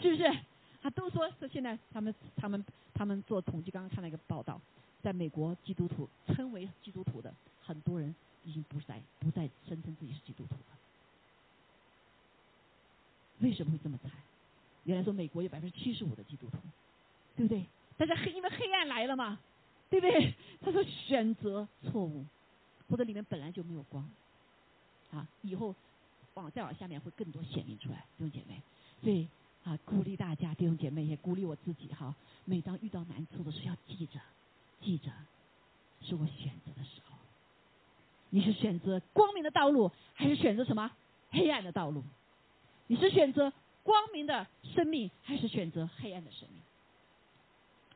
[0.00, 0.38] 是不是？
[0.80, 2.64] 他都说是现在他们他们
[2.94, 4.58] 他们做统计，刚刚看了一个报道，
[5.02, 8.14] 在美国基督徒称为基督徒的很多人
[8.44, 10.78] 已经不再不再声称自己是基督徒了。
[13.40, 14.12] 为什么会这么惨？
[14.84, 16.56] 原来说美国有百分之七十五的基督徒，
[17.36, 17.66] 对不对？
[17.98, 19.38] 但是黑因为黑暗来了嘛。
[19.90, 20.34] 对不对？
[20.62, 22.24] 他说选择错误，
[22.88, 24.08] 或者里面本来就没有光，
[25.10, 25.74] 啊，以后
[26.34, 28.62] 往再往下面会更多显明出来，弟兄姐妹。
[29.02, 29.26] 所以
[29.64, 32.14] 啊，鼓励大家弟兄姐妹，也鼓励我自己哈。
[32.44, 34.20] 每当遇到难处的时候，要记着，
[34.80, 35.10] 记着，
[36.02, 37.16] 是我选择的时候。
[38.30, 40.90] 你是选择光明的道路，还是选择什么
[41.30, 42.04] 黑暗的道路？
[42.86, 46.62] 你是选择光明的生命，还是选择黑暗的生命？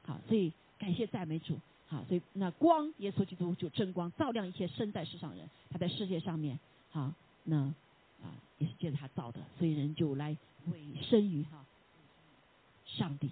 [0.02, 1.58] 好，所以感谢赞美主。
[1.94, 5.48] 啊，所以那光，耶稣基督就真光，照亮一切生在世上人。
[5.70, 6.58] 他在世界上面，
[6.90, 7.12] 好，
[7.44, 7.56] 那
[8.20, 10.36] 啊也是借着他造的，所以人就来
[10.72, 11.64] 委身于哈
[12.84, 13.30] 上帝。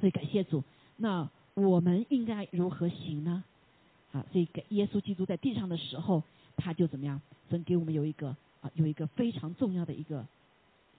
[0.00, 0.62] 所以感谢主，
[0.98, 3.42] 那我们应该如何行呢？
[4.12, 6.22] 啊，所以给耶稣基督在地上的时候，
[6.58, 7.22] 他就怎么样？
[7.48, 10.26] 神给我们有一个啊，有一个非常重要的一个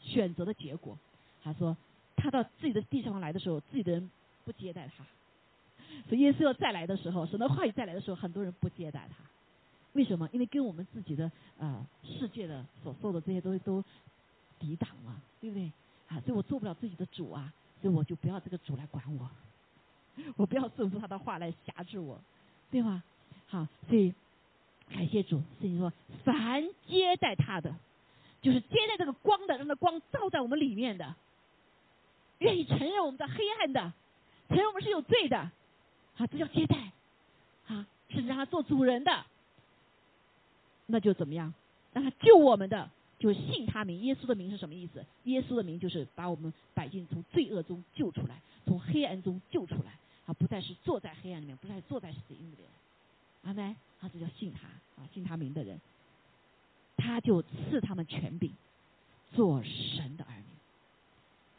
[0.02, 0.98] 选择的结果。
[1.44, 1.78] 他说，
[2.16, 4.10] 他到自己的地上来的时候，自己的人
[4.44, 5.06] 不接待他。
[6.08, 9.16] 所以耶稣要再来的时候，神的话语再来的时候，很多人不接待他。
[9.94, 10.28] 为什么？
[10.32, 13.84] 因为跟我们自己的啊世界的所受的这些东西都
[14.60, 15.72] 抵挡了，对不对？
[16.08, 19.30] 啊，所以我做不了自己的主啊，所以我就不要这个主来管我，
[20.36, 22.20] 我不要顺服他的话来辖制我。
[22.72, 23.04] 对吗？
[23.48, 24.12] 好，所以
[24.90, 27.76] 感谢主，圣经说，凡接待他的，
[28.42, 31.14] 就是接待这个光的，让那光照在我们里面的，
[32.40, 33.94] 愿意承认我们的黑暗的，
[34.48, 35.52] 承认我们是有罪的，
[36.18, 36.92] 啊，这叫接待，
[37.68, 39.26] 啊，是让他做主人的，
[40.86, 41.54] 那就怎么样？
[41.94, 42.90] 让他救我们的，
[43.20, 44.02] 就是信他名。
[44.02, 45.06] 耶稣的名是什么意思？
[45.24, 49.98] 耶稣的名就是把我们百姓从罪恶中救出来，从黑暗中救出来。
[50.26, 52.70] 啊，不再是坐在黑暗里面，不再坐在死荫里面，
[53.44, 53.76] 阿门。
[54.00, 54.68] 啊，这叫信他
[55.02, 55.80] 啊，信他名的人，
[56.96, 58.52] 他就赐他们权柄，
[59.34, 60.46] 做神的儿女。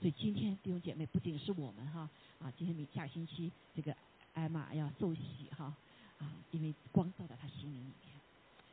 [0.01, 2.09] 所以今天弟兄姐妹，不仅是我们哈
[2.43, 3.95] 啊，今天明下星期这个
[4.35, 5.75] 艾玛要受洗哈
[6.19, 8.21] 啊，因为光照在他心灵里面，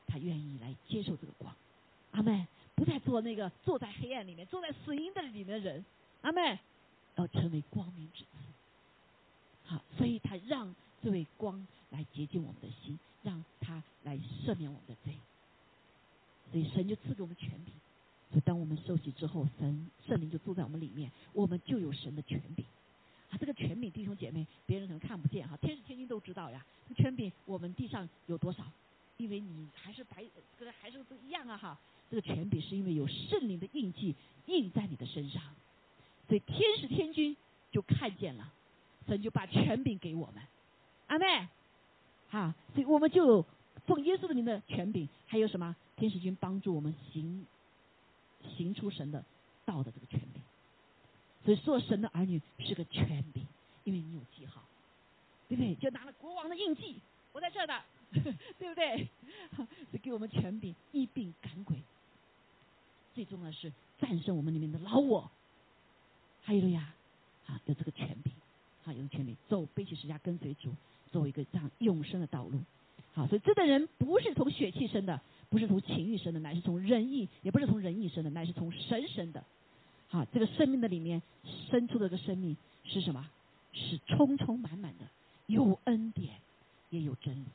[0.08, 1.56] 他愿意来接受这个光，
[2.12, 2.46] 阿妹。
[2.74, 5.86] 不再做那个坐在黑暗里面、坐在死荫的里面的人，
[6.22, 6.58] 阿妹。
[7.16, 8.30] 要成为光明之子。
[9.66, 15.16] 好，所以他让这位光来洁净我们的心，让他来赦免我们的罪。
[16.52, 17.74] 所以神就赐给我们权柄。
[18.32, 22.66] 所以当我们受洗之后，神圣灵就住在我们里面，我们就有神的权柄。
[23.32, 26.64] 啊，这个权柄，弟兄姐妹，别人可能看不见哈，天使天君都知道呀。
[26.88, 28.64] 这权柄，我们地上有多少？
[29.18, 30.24] 因为你还是白，
[30.60, 31.80] 跟还是不一样啊哈。
[32.10, 34.16] 这个权柄是因为有圣灵的印记
[34.48, 35.42] 印在你的身上，
[36.28, 37.36] 所以天使天君
[37.72, 38.54] 就看见了。
[39.08, 40.42] 神就把权柄给我们，
[41.08, 41.48] 阿妹，
[42.30, 43.46] 好，所以我们就有
[43.86, 47.46] 奉耶稣的名的权柄，还有什么天使君帮助我们行
[48.56, 49.26] 行出神的
[49.66, 50.41] 道的这个权柄。
[51.44, 53.46] 所以做神的儿女是个权柄，
[53.84, 54.62] 因为你有记号，
[55.50, 55.76] 对不对？
[55.76, 56.96] 就拿了国王的印记，
[57.34, 57.82] 我在这儿的，
[58.60, 59.08] 对不对？
[59.92, 61.78] 就给我们权柄，一并赶鬼。
[63.14, 65.30] 最重要的是战胜我们里面的老我，
[66.44, 66.94] 还有呀，
[67.48, 68.32] 啊，有这个权柄。
[68.84, 70.74] 好，有权利走背起十家跟随主，
[71.12, 72.60] 走一个这样永生的道路。
[73.14, 79.44] 好，所以这个人不是从血气生的，不是从情欲生的，乃是从仁义，也不是从仁义生的，乃是从神生的。
[80.12, 81.22] 好，这个生命的里面
[81.70, 83.26] 生出的这个生命是什么？
[83.74, 85.06] 是充充满满的，
[85.48, 86.36] 有恩典，
[86.90, 87.46] 也有真理。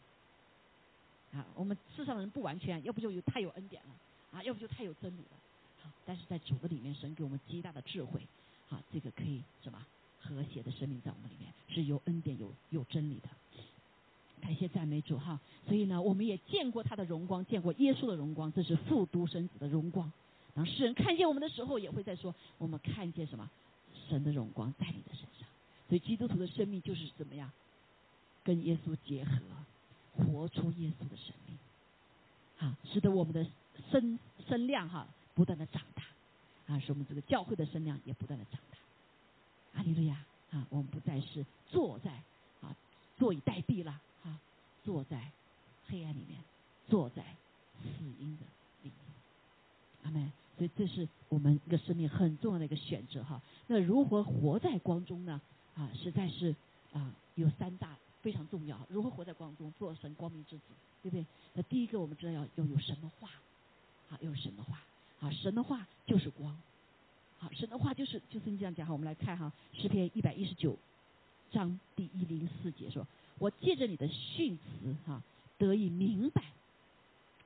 [1.39, 3.91] 啊，我们世上的人不完全，要不就有太有恩典了，
[4.33, 5.37] 啊，要不就太有真理了。
[5.83, 8.23] 好，但是在主的里面，神给我们极大的智慧。
[8.69, 9.87] 好，这个可以什么？
[10.19, 13.29] 和谐的生命在我们里面是有恩典、有有真理的。
[14.41, 15.39] 感谢赞美主哈！
[15.67, 20.11] 所以呢，我们也见过他的荣光，见过耶稣的荣光，这是复都生子的荣光。
[20.57, 23.49] 当世人看见我们的时候，也会在说：我们看见什么？
[24.09, 25.47] 神的荣光在你的身上。
[25.89, 27.53] 所以基督徒的生命就是怎么样？
[28.43, 29.39] 跟耶稣结合，
[30.15, 31.59] 活出耶稣的生命，
[32.59, 33.45] 啊，使得我们的
[33.91, 38.79] 声声量哈不断的长大，啊，使我们这个教会的声量也不断的长大。
[39.75, 40.67] 阿利路亚啊！
[40.71, 42.13] 我们不再是坐在
[42.63, 42.75] 啊
[43.19, 44.41] 坐以待毙了啊，
[44.85, 45.31] 坐在
[45.89, 46.41] 黑暗里面，
[46.89, 47.23] 坐在
[47.83, 48.47] 死荫的
[48.83, 48.93] 里面。
[50.05, 50.33] 阿门。
[50.57, 53.41] 所以这是我们一个生命很重要的一个选择哈。
[53.67, 55.41] 那如何活在光中呢？
[55.77, 56.55] 啊，实在是
[56.95, 58.81] 啊有三大非常重要。
[58.89, 60.63] 如何活在光中，做神光明之子，
[61.03, 61.27] 对不对？
[61.53, 63.29] 那第一个我们知道要拥有神的话，
[64.09, 64.81] 啊，有神的话，
[65.21, 66.57] 啊，神的话就是光。
[67.39, 70.75] 好，神的话就是就是你这样讲哈，我们来看哈，诗篇一百一十九
[71.53, 73.07] 章第一零四节说
[73.39, 75.23] ：“我借着你的训词哈，
[75.59, 76.43] 得以明白，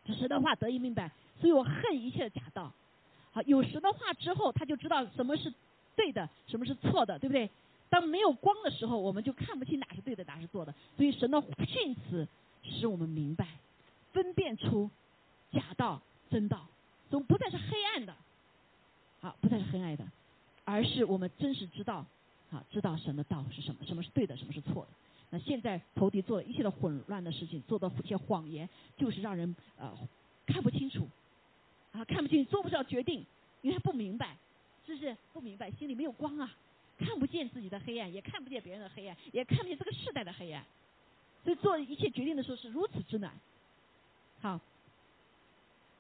[0.05, 2.73] 这神的话得以明白，所以我恨一切的假道。
[3.33, 5.53] 好，有神的话之后，他就知道什么是
[5.97, 7.49] 对的，什么是错的，对不对？
[7.89, 10.74] 当没有光的时候，我们就看不清哪是对的，哪是错的。
[10.97, 12.26] 所以神的训词
[12.62, 13.47] 使我们明白，
[14.12, 14.91] 分辨出
[15.53, 16.01] 假道
[16.31, 16.66] 真道，
[17.11, 18.14] 总不再是黑暗的。”
[19.20, 20.07] 好，不再是黑暗的，
[20.64, 22.07] 而是我们真实知道，
[22.51, 24.89] 好，知道神的道是什么，什么是对的，什么是错的。
[25.28, 29.93] 那现在投敌做了一切的混乱的事情，做的一些谎言，就是让人呃
[30.47, 31.07] 看不清楚，
[31.93, 33.24] 啊，看不清，做不了决定，
[33.62, 34.36] 因为他不明白，
[34.86, 35.70] 是不是不明白？
[35.72, 36.55] 心里没有光啊，
[36.99, 40.64] 看不见自己的黑暗，也看不见别人的黑暗，也看不见这个世代的黑暗，
[41.43, 43.32] 所以做一切决定的时候是如此之难。
[44.41, 44.61] 好，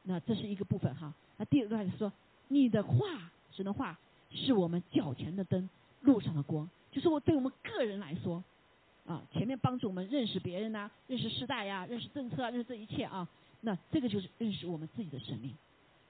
[0.04, 1.12] 那这是一个部分哈。
[1.36, 2.12] 那第二个是说，
[2.48, 3.98] 你的话，神的话，
[4.30, 5.68] 是我们脚前的灯，
[6.02, 6.68] 路上的光。
[6.92, 8.42] 就是我对我们个人来说，
[9.06, 13.28] 啊，前面帮助我们认识别人呐，认识时代呀，认识政策，认识这一切啊。
[13.60, 15.54] 那这个就是认识我们自己的生命，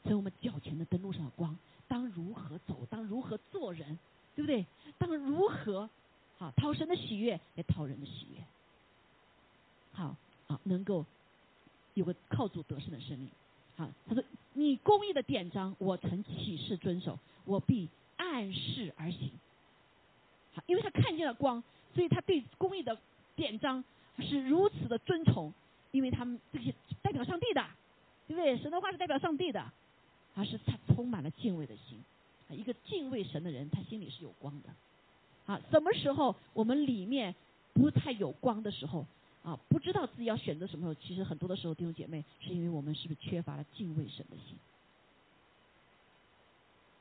[0.05, 1.57] 成为我们脚前的灯路上的光。
[1.89, 3.99] 当如何走，当如何做人，
[4.37, 4.65] 对不对？
[4.97, 5.91] 当如何，
[6.39, 8.43] 好讨神的喜悦，来讨人的喜悦。
[9.93, 11.05] 好，好能够
[11.95, 13.29] 有个靠主得胜的生命。
[13.77, 14.23] 好，他说
[14.55, 19.33] ：“你公义的典章，我曾起誓遵守，我必按事而行。”
[20.55, 21.63] 好，因为他看见了光，
[21.95, 22.97] 所以他对公义的
[23.35, 23.83] 典章
[24.19, 25.53] 是如此的尊崇，
[25.91, 26.73] 因为他们这些
[27.03, 27.67] 代表上帝的，
[28.29, 28.57] 对不对？
[28.59, 29.73] 神的话是代表上帝的。
[30.41, 32.03] 而是他充满了敬畏的心，
[32.49, 34.70] 一个敬畏神的人，他心里是有光的，
[35.45, 37.34] 啊，什么时候我们里面
[37.74, 39.05] 不太有光的时候，
[39.43, 44.57] 啊，不知道自己要选择什么时候，其实很多的时候，弟兄姐妹，是因为我们是不是缺乏了敬畏神的心？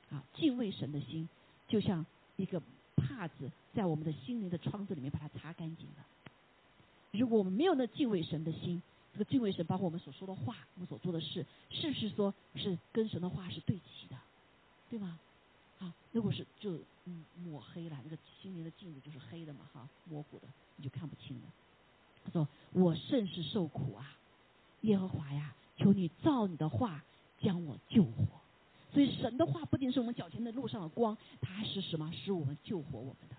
[0.10, 1.30] 啊，敬畏神的心，
[1.70, 2.62] 就像一个
[2.98, 6.06] 帕子在我们的心灵的窗子里面把它擦干净了。
[7.12, 8.82] 如果我们没有那敬畏神的心，
[9.14, 14.16] 这个敬畏神，包括我们所说的话，我们所做的事，是不是说是跟神的话是对齐的，
[14.90, 15.20] 对吗？
[15.80, 21.44] 啊，如果是就嗯抹黑了，那个心灵的镜子就是黑的嘛，哈，模糊的，你就看不清了。
[22.26, 24.18] 他说：“我甚是受苦啊，
[24.82, 27.04] 耶和华呀，求你照你的话
[27.40, 28.26] 将我救活。”
[28.94, 32.12] 所以神的话不仅是我们脚前的路上的光，它是什么？
[32.12, 33.36] 是我们救活我们的。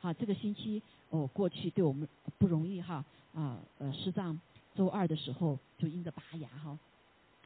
[0.00, 2.08] 好，这个星期哦过去对我们
[2.38, 3.04] 不容易哈
[3.34, 4.40] 啊呃师长。
[4.74, 6.78] 周二的时候就因着拔牙哈，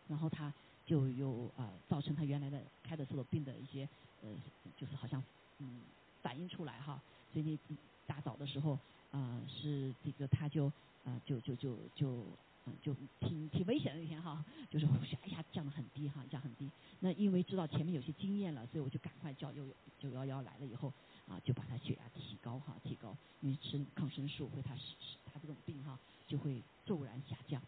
[0.08, 0.52] 然后他
[0.84, 3.88] 就有啊造成他原来的开的时候病的一些
[4.22, 4.28] 呃
[4.76, 5.22] 就是好像
[5.58, 5.80] 嗯
[6.22, 7.00] 反映出来哈，
[7.32, 8.78] 所以那大早的时候
[9.10, 10.66] 啊是这个他就
[11.04, 12.24] 啊就就就就
[12.66, 16.70] 嗯就挺挺危险的那天哈，就是血压一下降得很低哈降很低，
[17.00, 19.66] 那因为知道前面有些经验了，所以我就赶快叫又
[19.98, 20.92] 九幺幺来了以后
[21.28, 24.94] 啊就把他血压提高哈提高，因为吃抗生素会他是
[25.32, 25.98] 他这种病哈。
[26.26, 27.60] 就会骤然下降，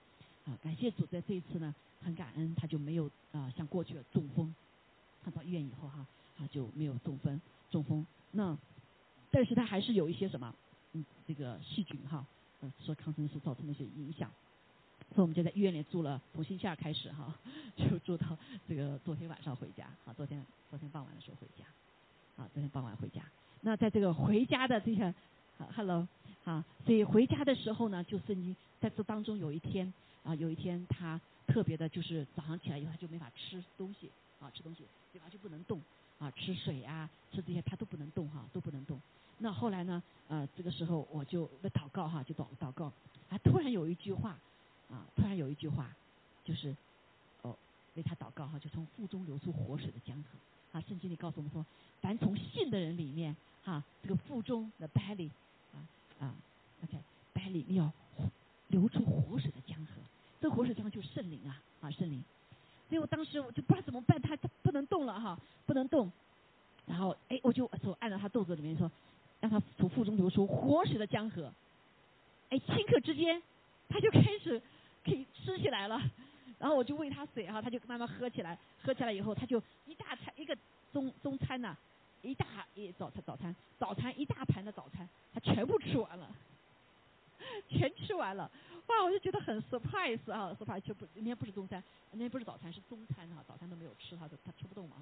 [0.45, 4.55] 啊，感谢主在这一次呢，很感恩他就没有啊像过去的中风，
[5.25, 6.07] 他到医院以后哈，
[6.39, 7.41] 啊就没有中风
[7.71, 8.57] 中风，那
[9.31, 10.55] 但是他还是有一些什么，
[10.93, 12.27] 嗯这个细菌哈，
[12.61, 14.31] 呃说抗生素造成的一些影响，
[15.15, 17.33] 所以我们就在医院里住了，从星期二开始哈，
[17.77, 18.37] 就住到
[18.69, 21.65] 这个昨天晚上回家，好昨天昨天傍晚的时候回家，
[22.43, 23.23] 啊昨天傍晚回家，
[23.61, 25.15] 那在这个回家的这些
[25.77, 26.09] ，hello。
[26.45, 34.11] 啊，所以回家的时候呢，就圣经在这当中有一天啊，有一天他特别的，就是早上起来以后他就没法吃东西
[34.41, 35.79] 啊，吃东西嘴巴就不能动
[36.19, 38.99] 啊，吃水啊，吃这些他都不能动哈，都不能动。
[39.39, 42.87] 那后来呢，呃，这个时候我就在祷告哈，就祷祷告，
[43.29, 44.39] 啊，突然有一句话
[44.91, 45.95] 啊，突然有一句话，
[46.45, 46.75] 就是
[47.43, 47.55] 哦，
[47.95, 50.81] 为他祷告哈，就从腹中流出活水的江河啊。
[50.89, 51.65] 圣经里告诉我们说，
[52.01, 55.29] 凡从信的人里面哈，这个腹中的 belly。
[55.75, 55.85] 啊
[56.21, 56.35] 啊
[56.85, 56.99] ，OK，
[57.33, 57.91] 百里要
[58.69, 59.93] 流出活水的江河，
[60.41, 62.23] 这活水江河就是圣灵啊，啊圣灵。
[62.89, 66.11] 所以我当时我就不知道怎么办，他他不能动了哈，不能动。
[66.87, 68.91] 然后哎，我就手按照他肚子里面说，
[69.41, 71.53] 让他从腹中流出活水的江河。
[72.49, 73.43] 哎，顷刻之间，
[73.89, 74.61] 他就开始
[75.05, 76.01] 可以吃起来了。
[76.59, 80.57] 然后我就喂他水哈，他就慢慢喝起来，喝起来以后他就一大餐一个
[80.93, 81.77] 中中餐呐。
[82.23, 86.29] 一大一早餐早餐早餐一大盘的早餐，他全部吃完了，
[87.69, 88.51] 全吃完了，
[88.89, 89.05] 哇！
[89.05, 94.97] 我就觉得很 surprise 啊，surprise 就不，那天不是中餐，那天不是早餐，是中餐哈，早餐都没有吃，他他吃不动嘛。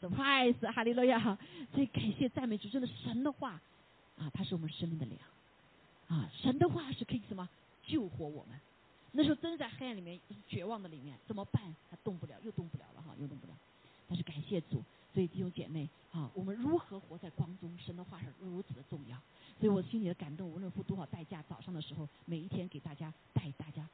[0.00, 1.38] surprise 哈利路亚，
[1.72, 3.60] 所以感谢赞美主，真的神的话
[4.18, 5.20] 啊，他是我们生命的粮
[6.08, 7.48] 啊，神的话是可以什么
[7.86, 8.58] 救活我们。
[9.12, 10.18] 那时候真在黑暗里面，
[10.48, 11.62] 绝望的里面，怎么办？
[11.90, 13.52] 他动不了，又动不了了哈，又动不了。
[14.08, 14.82] 但是感谢主。
[15.14, 17.70] 所以弟兄姐妹啊，我们如何活在光中？
[17.78, 19.16] 神的话是如此的重要。
[19.60, 23.88] 所以我心里的感动，无论付多少代价，早上的时候每一天给大家带大家，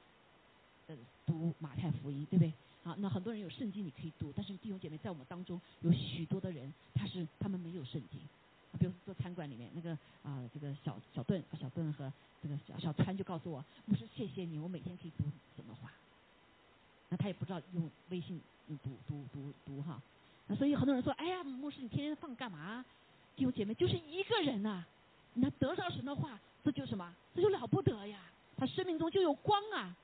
[0.86, 0.96] 呃，
[1.26, 2.50] 读马太福音，对不对？
[2.82, 8.18] 好，那很多人有圣经你可以读，但是弟兄姐妹在我们当中有许多的人，他是他们没有圣经。
[8.78, 9.90] 比如说餐馆里面那个
[10.22, 12.10] 啊，这个小小邓、小邓和
[12.42, 15.92] 这个小小川就告诉我，牧师谢谢你，我每天可以读什么话？
[17.10, 18.40] 那他也不知道用微信
[18.82, 20.00] 读读读读哈。
[20.58, 22.84] 所以很多人说：“哎呀，牧师，你天天放干嘛？”
[23.36, 24.84] 弟兄姐妹，就是一个人呐，
[25.34, 27.14] 那得上神的话，这就什么？
[27.36, 28.18] 这就了不得呀！
[28.56, 29.96] 他生命中就有光啊，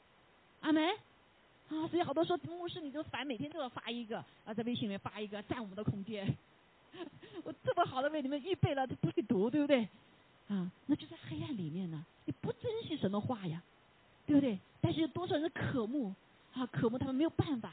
[0.60, 0.88] 阿门
[1.68, 1.88] 啊！
[1.88, 3.28] 所以好多说牧师，你就烦，
[3.86, 6.26] 发一个啊，在微信里面发一个，占我们的空间。
[7.44, 9.88] 我这么好的为你们预备了，这，不对？
[10.48, 13.62] 啊，那就在黑暗里面呢，你不珍惜神的话呀，
[14.26, 14.58] 对不对？
[14.80, 16.12] 但是多少人渴慕？
[16.54, 17.68] 啊渴慕他们没有办法，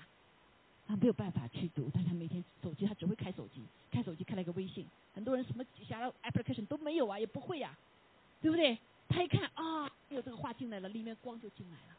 [0.88, 4.86] 啊没有办法去读，但他每天手机他只会开手机，开手机开了一个微信，
[5.16, 7.76] 很多人什么其他 application 都没有啊，也不会呀，
[8.40, 8.78] 对不对？
[9.10, 11.98] 他一看啊，有这个话进来了，里面光就进来了。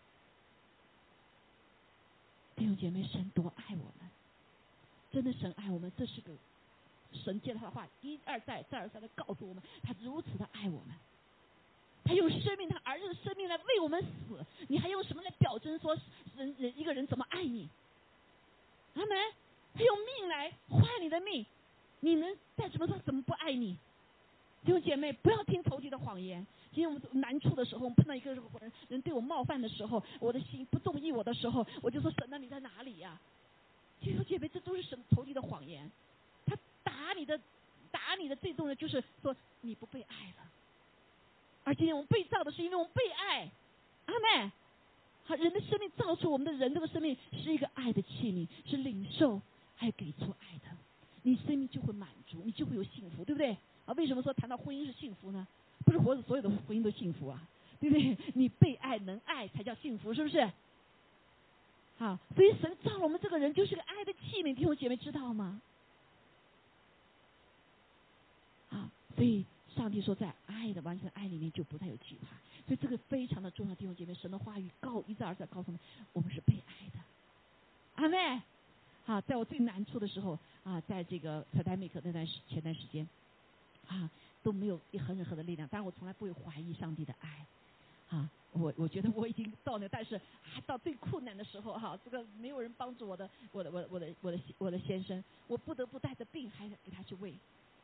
[2.57, 4.11] 弟兄姐妹，神多爱我们，
[5.11, 6.33] 真的神爱我们，这是个
[7.13, 10.95] 神借他的话一而再再而三的告诉我们，他如此的爱我们。
[12.07, 15.97] 他用生命，他儿子的生命来为我们死，你还用什么来表征说
[16.37, 17.67] 人人一个人怎么爱你？
[18.95, 19.19] 阿门。
[19.73, 21.47] 他用命来换你的命，
[22.01, 23.79] 你能在什么时候怎么不爱你？
[24.67, 26.47] 弟兄姐妹，不要听仇敌的谎言。
[26.75, 28.43] 今天我们难处的时候，我们碰到一个人
[28.89, 33.19] 人对我冒犯的时候，我的心不中意我的时候，我就说神啊，你在哪里呀？
[34.03, 35.91] 弟兄姐妹，这都是神仇敌的谎言。
[36.45, 37.41] 他打你的，
[37.91, 40.51] 打你的最重要就是说你不被爱了。
[41.67, 43.51] 而今天我们被造的是因为我们被爱，
[44.05, 44.53] 阿妹，
[45.25, 49.41] 好，人的生命造出我们的人这个生命是一个爱的器皿，是领受
[49.75, 50.77] 还给出爱的，
[51.23, 53.57] 你生命就会满足，你就会有幸福，对不对？
[53.87, 55.47] 啊，为什么说谈到婚姻是幸福呢？
[55.87, 57.41] 不是活着所有的婚姻都幸福啊，
[57.81, 58.15] 对不对？
[58.35, 60.53] 你被爱能爱才叫幸福，是不是？
[61.97, 65.63] 好，所以神造我们这个人就是个爱的器皿，弟兄姐妹知道吗？
[68.69, 69.47] 啊，所以。
[69.75, 72.29] 上帝说，在爱的完全爱里面就不再有惧怕，
[72.65, 73.75] 所以这个非常的重要。
[73.75, 75.81] 弟兄姐妹，神的话语告一再而再告诉我们，
[76.13, 77.01] 我们是被爱的。
[77.97, 78.41] 阿妹，
[79.05, 83.09] 好，在我最难处的时候啊，在这个特戴米克那段时前段时间
[83.89, 84.09] 啊，
[84.45, 87.47] 都没有一很任何的力量，但是我从来不会怀疑上帝的爱。
[88.11, 97.33] 啊，我我觉得我已经到那，但是还到最困难的时候哈，这个没有人帮助我的，我的我我的我的我的先生，我不得不带着病还给他去喂，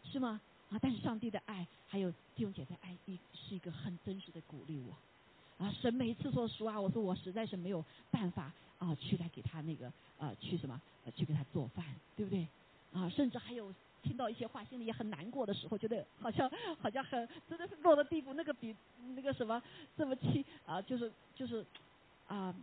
[0.05, 0.39] 是吗？
[0.71, 0.79] 啊！
[0.81, 5.65] 但是上帝的爱，还有弟兄姐妹的爱，一是一个很真实的鼓励我。
[5.65, 10.79] 啊，神每一次说实话，我说我实在是没有办法啊，去来给他那个呃，去什么，
[11.17, 11.85] 去给他做饭，
[12.15, 12.47] 对不对？
[12.93, 13.73] 啊，甚至还有
[14.03, 18.75] 听到一些话，心里也很难过的时候，觉得好像 好像很真的是落的地步，那个比
[19.15, 19.63] 那个什么
[19.97, 21.65] 这么轻啊，就是就是
[22.29, 22.55] 啊，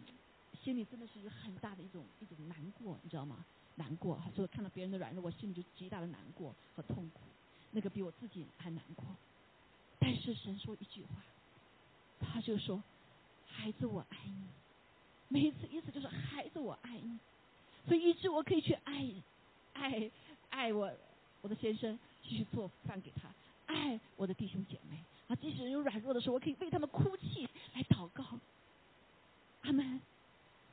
[0.64, 3.46] 心里真的是一个很大的一种一种难过，你知道吗？
[3.76, 7.22] 难过，所以看到别人的软弱，我心里就极大的难过和痛苦。
[7.72, 9.06] 那个比我自己还难过，
[10.00, 11.22] 但是神说一句话，
[12.20, 12.82] 他就说
[13.46, 14.48] ：“孩子，我爱你。”
[15.30, 17.20] 每一次意思就是“孩子，我爱你”，
[17.86, 19.12] 所以以致我可以去爱
[19.74, 20.10] 爱
[20.50, 20.92] 爱我
[21.42, 23.30] 我的先生，继续做饭给他，
[23.74, 28.24] 爱我的弟兄姐妹啊，即使有软弱的时候，我可以为他们哭泣来祷告。
[29.64, 30.02] 阿门。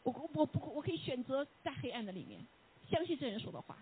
[0.02, 2.38] 我我我不我可以选择在黑暗的里面
[2.90, 3.78] 相信这人说的话，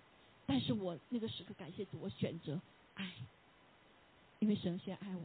[0.47, 2.61] 但是我那个时刻感谢主，我选择。
[2.95, 3.11] 爱，
[4.39, 5.23] 因为神先爱我，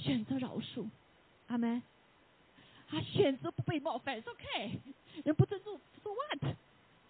[0.00, 0.88] 选择饶恕，
[1.48, 1.82] 阿门。
[2.88, 4.80] 啊，选择不被冒犯，说 OK，
[5.24, 6.56] 人不尊重，so what？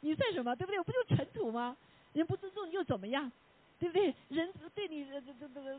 [0.01, 0.57] 你算什么？
[0.57, 0.79] 对不对？
[0.81, 1.77] 我不就尘土吗？
[2.19, 3.31] 人不尊重又怎么样？
[3.79, 4.13] 对不对？
[4.29, 5.79] 人对你这这这这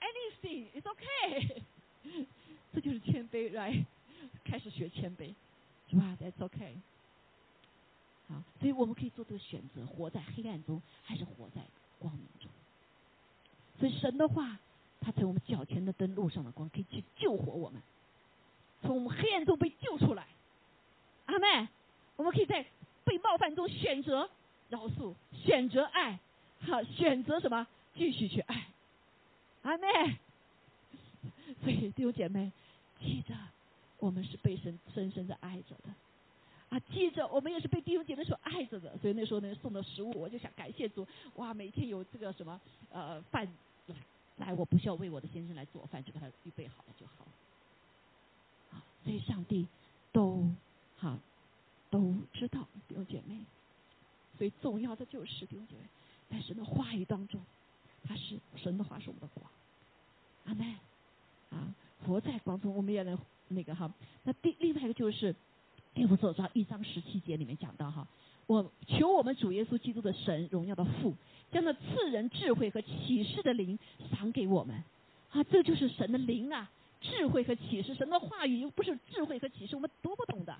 [0.00, 1.62] ，anything，is OK。
[2.74, 3.84] 这就是谦卑，right？
[4.44, 5.32] 开始学谦卑，
[5.88, 6.76] 是吧？That's ok
[8.28, 11.62] 好，所以我们可以做这个选择：活在黑暗中，还是活在
[12.00, 12.50] 光明中。
[13.78, 14.58] 所以神的话，
[15.00, 17.80] 它成我们脚前的灯，路上的光，可以去救活我们，
[18.80, 20.26] 从我们黑暗中被救出来。
[21.26, 21.68] 阿妹，
[22.16, 22.66] 我们可以在
[23.04, 24.28] 被冒犯中选择
[24.72, 25.14] 饶恕，
[25.44, 26.18] 选择爱，
[26.60, 27.66] 好，选择什么？
[27.94, 28.68] 继续去爱。
[29.60, 29.86] 阿妹，
[31.62, 32.50] 所以弟兄姐妹，
[32.98, 33.34] 记着，
[33.98, 35.92] 我们是被神深深的爱着的。
[36.70, 42.58] 啊，记着，我们也是被弟兄姐妹所爱着的，所以那时候呢，送的食物，我就想感谢主，哇，每天有这个什么
[42.90, 43.46] 呃饭
[43.88, 43.96] 来，
[44.38, 47.26] 来我不需要为我的先生来做饭，就给他预备好了就好。
[48.70, 49.68] 啊，所以上帝
[50.12, 50.48] 都
[50.98, 51.18] 哈
[51.90, 53.36] 都知道弟兄姐妹，
[54.42, 55.82] 最重要的就是弟兄姐妹
[56.28, 57.40] 在神的话语当中，
[58.02, 59.48] 他是神的话是我们的光，
[60.46, 60.66] 阿门
[61.50, 61.72] 啊，
[62.04, 63.16] 活在光中，我们也能
[63.46, 63.88] 那个哈。
[64.24, 65.32] 那第另外一个就是。
[65.94, 68.08] 第五所章一章十七节里面讲到哈，
[68.46, 71.14] 我求我们主耶稣基督的神荣耀的父，
[71.52, 73.78] 将那赐人智慧和启示的灵
[74.10, 74.82] 赏给我们，
[75.30, 76.70] 啊，这就是神的灵啊，
[77.02, 80.56] 智慧和启示，神的话语又不是智慧和启示，我们读不懂的，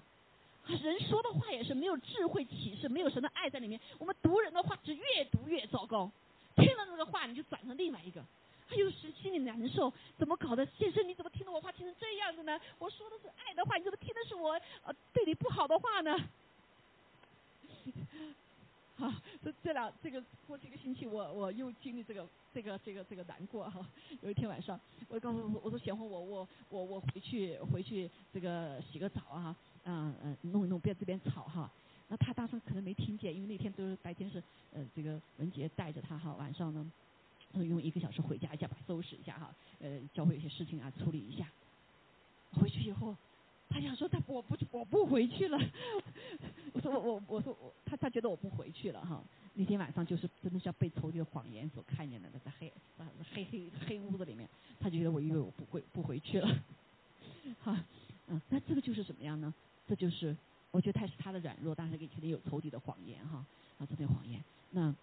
[0.66, 6.10] 人说的话也是没有智慧启示，没有神的爱在里面，我们读人的话是越读越糟糕，
[6.56, 8.24] 听了那个话你就转成另外一个。
[8.68, 10.64] 他有时心里难受，怎么搞的？
[10.78, 12.58] 先生，你怎么听的我话听成这样子呢？
[12.78, 14.52] 我说的是爱的话，你怎么听的是我
[14.84, 16.16] 呃对你不好的话呢？
[18.96, 19.12] 哈，
[19.42, 23.84] 这这两这个过去一个星期，我我又经历这个这个这个这个难过哈。
[24.20, 24.78] 有一天晚上，
[25.08, 31.70] 我告诉我我说贤惠我我我我回去回去这个洗个澡啊，嗯嗯弄一弄边这边吵哈。
[32.08, 36.92] 那他当时可能没听见，因为那天都是白天是呃这个文杰带着他哈，晚上呢
[37.54, 41.46] 用一个小时回家一下把收拾一下哈，呃教会有些事情啊处理一下。
[42.52, 43.16] 回去以后。
[43.72, 45.58] 他想说他我不我不回去了，
[46.74, 49.22] 我说我我我说我他他觉得我不回去了哈。
[49.54, 52.72] 那天晚上就是真的像被仇敌的谎言所看见的，在黑
[53.34, 54.48] 黑黑黑屋子里面，
[54.80, 56.48] 他就觉得我以为我不会不回去了，
[57.62, 57.84] 哈
[58.28, 59.52] 嗯，那这个就是什么样呢？
[59.88, 60.36] 这就是
[60.70, 63.44] 我觉得他是他的软弱，但是也肯定有仇敌的谎言哈
[63.78, 64.94] 啊这些谎言，那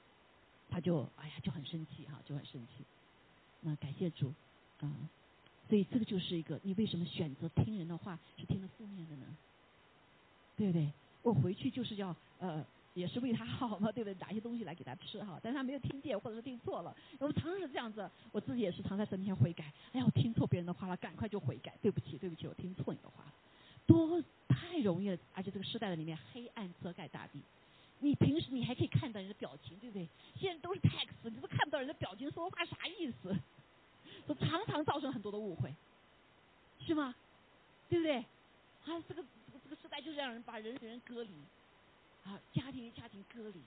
[0.70, 2.84] 他就哎呀就很生气哈就很生气，
[3.62, 4.34] 那感谢主
[4.82, 4.90] 啊。
[5.70, 9.26] 所以这个就是一个，你为什么选择听人的话是听了负面的呢？
[10.58, 10.92] 对不对？
[11.22, 12.66] 我回去就是要呃，
[12.96, 14.16] 也是为他好嘛，对不对？
[14.20, 16.96] 拿一些东西来给他吃哈，但是他没有听见，或者是听错了。
[17.20, 19.66] 我们常常是这样子，我自己也是常在神面前悔改。
[19.94, 23.34] 哎呀，我听错别人的话了，赶快就悔改，对不起，对不起，我听错你的话了，
[23.86, 25.18] 多太容易了。
[25.36, 27.40] 而且这个时代的里面，黑暗遮盖大地。
[28.00, 30.08] 你平时你还可以看到人的表情，对不对？
[30.36, 33.38] 现在都是 text，你都看不到人的表情，说话啥意思？
[34.30, 35.74] 都常常造成很多的误会，
[36.86, 37.16] 是吗？
[37.90, 38.18] 对不对？
[38.86, 39.24] 啊，这个
[39.64, 41.32] 这个时代就是让人把人与人隔离，
[42.26, 43.60] 啊，家庭与家庭隔离。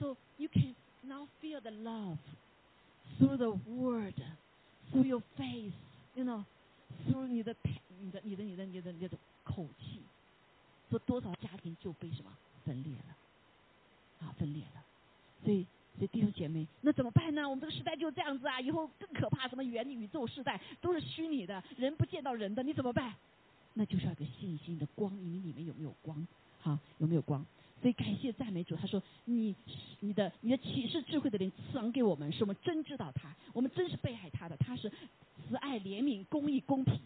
[0.00, 2.18] So you can now feel the love
[3.20, 4.20] through the word,
[4.90, 5.74] through your face,
[6.16, 6.44] you know,
[7.06, 7.54] through 你的
[8.00, 10.00] 你的你的你的你的你的口气，
[10.90, 14.82] 说多少家庭就被什么分裂了，啊，分裂了，
[15.44, 15.64] 所以。
[15.96, 17.48] 所以弟兄姐妹，那怎么办呢？
[17.48, 23.14] 我们这个时代就这样子啊，以后更可怕，什么元宇宙时代都是虚拟的，人不见到人的，你怎么办？
[23.74, 26.26] 那就是要个信心的光，你里面有没有光？
[26.60, 27.44] 好，有没有光？
[27.80, 29.54] 所以感谢赞美主，他说你
[30.00, 34.90] 你的你的启示智慧的灵赐给我们，是我们真知道他，我们真是被害他的，他是
[35.48, 36.98] 慈爱怜悯公义公平，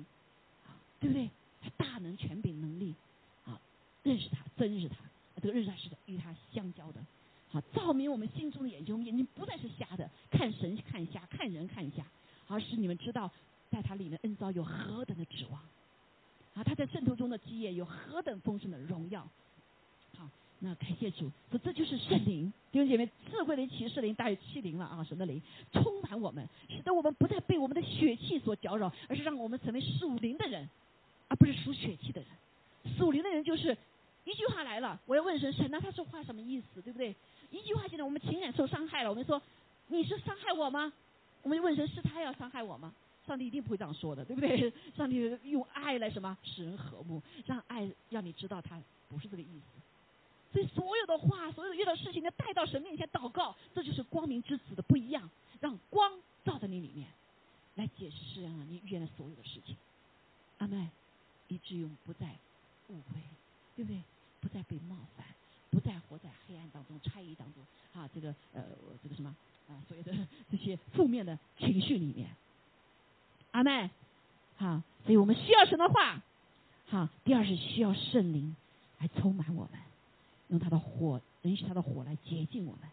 [1.00, 1.28] 对不对？
[1.60, 2.94] 他大能权柄能力，
[3.44, 3.60] 啊，
[4.02, 4.96] 认识他，真认识他，
[5.42, 7.00] 这个认识他是与他相交的。
[7.50, 12.04] 好，照明我们心中的眼睛，我们眼睛不再是瞎的，看神看瞎，看人看瞎，
[12.46, 13.30] 而是你们知道，
[13.70, 15.60] 在他里面恩召有何等的指望，
[16.54, 19.26] 啊，他在圣徒中的基业有何等丰盛的荣耀。
[20.16, 20.28] 好，
[20.58, 25.40] 那感谢主，说这就是圣灵，弟兄姐妹，智慧的启示灵大于欺灵了啊，神的灵
[25.72, 30.68] 充满我们，使得我们不再被我们的血气所搅扰，而是让我们成为属灵的人，
[31.28, 32.94] 而不是属血气的人。
[32.98, 33.76] 属灵的人就是
[34.24, 37.14] 一句话来了，我要问神，神那他说话什么意思，对不对？
[37.50, 39.40] 一句话，现在我们情感受伤害了，我们说
[39.88, 40.92] 你是伤害我吗？
[41.42, 42.92] 我们就问神，是他要伤害我吗？
[43.26, 44.72] 上帝一定不会这样说的，对不对？
[44.96, 50.52] 上帝用爱来什么使人和睦，让爱让你知道他不是这个意思。
[50.52, 55.28] 所以所有的话，所有遇到事情，要带到神面前祷告，这就是光明之子的不一样，
[55.60, 56.10] 让光
[56.44, 57.06] 照在你里面，
[57.76, 59.76] 来解释啊你遇见的所有的事情。
[60.58, 60.88] 阿妹，
[61.48, 62.26] 以至于我们不再
[62.88, 63.20] 误会，
[63.76, 64.02] 对不对？
[64.40, 65.26] 不再被冒犯。
[65.70, 67.62] 不再活在黑暗当中、猜疑当中，
[67.92, 68.62] 啊，这个呃，
[69.02, 69.34] 这个什么
[69.68, 70.12] 啊，所有的
[70.50, 72.30] 这些负面的情绪里面，
[73.50, 73.90] 阿妹，
[74.56, 76.22] 好，所以我们需要神的话，
[76.88, 78.56] 好，第二是需要圣灵
[78.98, 79.80] 来充满我们，
[80.48, 82.88] 用他的火，允许他的火来洁净我们，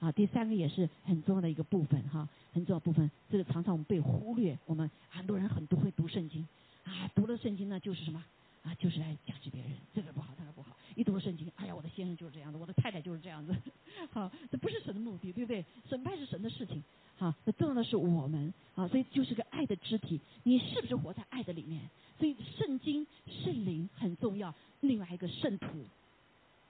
[0.00, 6.46] 啊，第三个也是很重要的一个部分，哈，很重要部分，这个常常我们被忽略，我们很多人很多会读圣经，
[6.84, 8.24] 啊，读了圣经呢就是什么，
[8.68, 10.76] 啊，就是来讲击别人，这个不好，那个不好。
[10.94, 13.56] 一读圣经，哎呀，我的先生就是这样的，我的太太就是这样子，
[14.12, 15.64] 好，这不是神的目的，对不对？
[15.88, 16.84] 审判是神的事情，
[17.16, 21.80] 好，那重要的是我们，啊，所以就是个爱的肢体，你是不是活在爱的里面？
[22.18, 25.66] 所以圣经圣灵很重要，另外一个圣徒，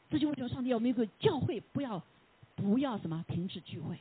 [0.09, 2.01] 这就为什么上帝要我们一个教会不要
[2.55, 3.99] 不要什么停止聚会，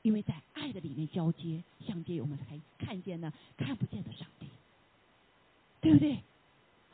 [0.00, 4.46] 因为在爱的里面交接相接，我们才看见呢看不见的上帝，
[5.82, 6.22] 对不对？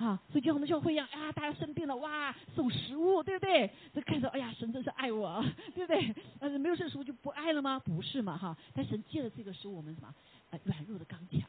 [0.01, 3.71] 啊，所以就像我们教会一样，啊，大家生病了，哇，送食物，对不对？
[3.95, 5.45] 这看到，哎呀，神真是爱我，
[5.75, 6.15] 对不对？
[6.39, 7.79] 呃，没有这食物就不爱了吗？
[7.79, 8.57] 不是嘛，哈！
[8.75, 10.15] 但神借了这个，使我们什么？
[10.53, 11.43] 呃，软弱的刚强，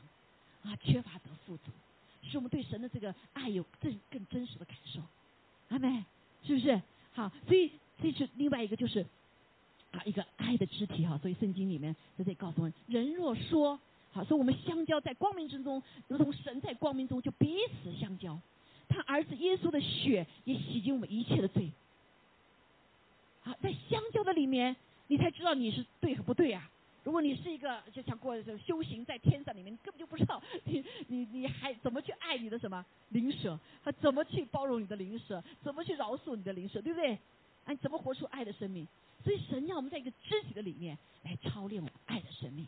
[0.69, 1.71] 啊，缺乏得富足，
[2.23, 4.99] 使我们对神的这个爱有更更真实的感受，
[5.69, 6.03] 阿妹，
[6.43, 6.81] 是不是？
[7.13, 7.71] 好，所以
[8.01, 9.05] 这是另外一个，就是
[9.91, 11.17] 啊，一个爱的肢体哈。
[11.19, 13.79] 所以圣经里面在这里告诉我们，人若说。
[14.13, 18.37] 好，所以我们相交在光明之中，如同神在光明中，就彼此相交。
[18.89, 21.71] 他儿子耶稣的血也洗净我们一切的罪。
[23.41, 24.75] 好，在相交的里面，
[25.07, 26.69] 你才知道你是对和不对啊。
[27.03, 37.17] 如果你是一个就想过修行在天上里面，你根本就不知道你你你还怎么去爱你的什么灵舍，还怎么去包容你的灵舍，怎么去饶恕你的灵舍，对不对？
[37.65, 38.85] 哎，怎么活出爱的生命？
[39.23, 42.67] 所以神要我们在一个知己的里面来操练我们爱的生命。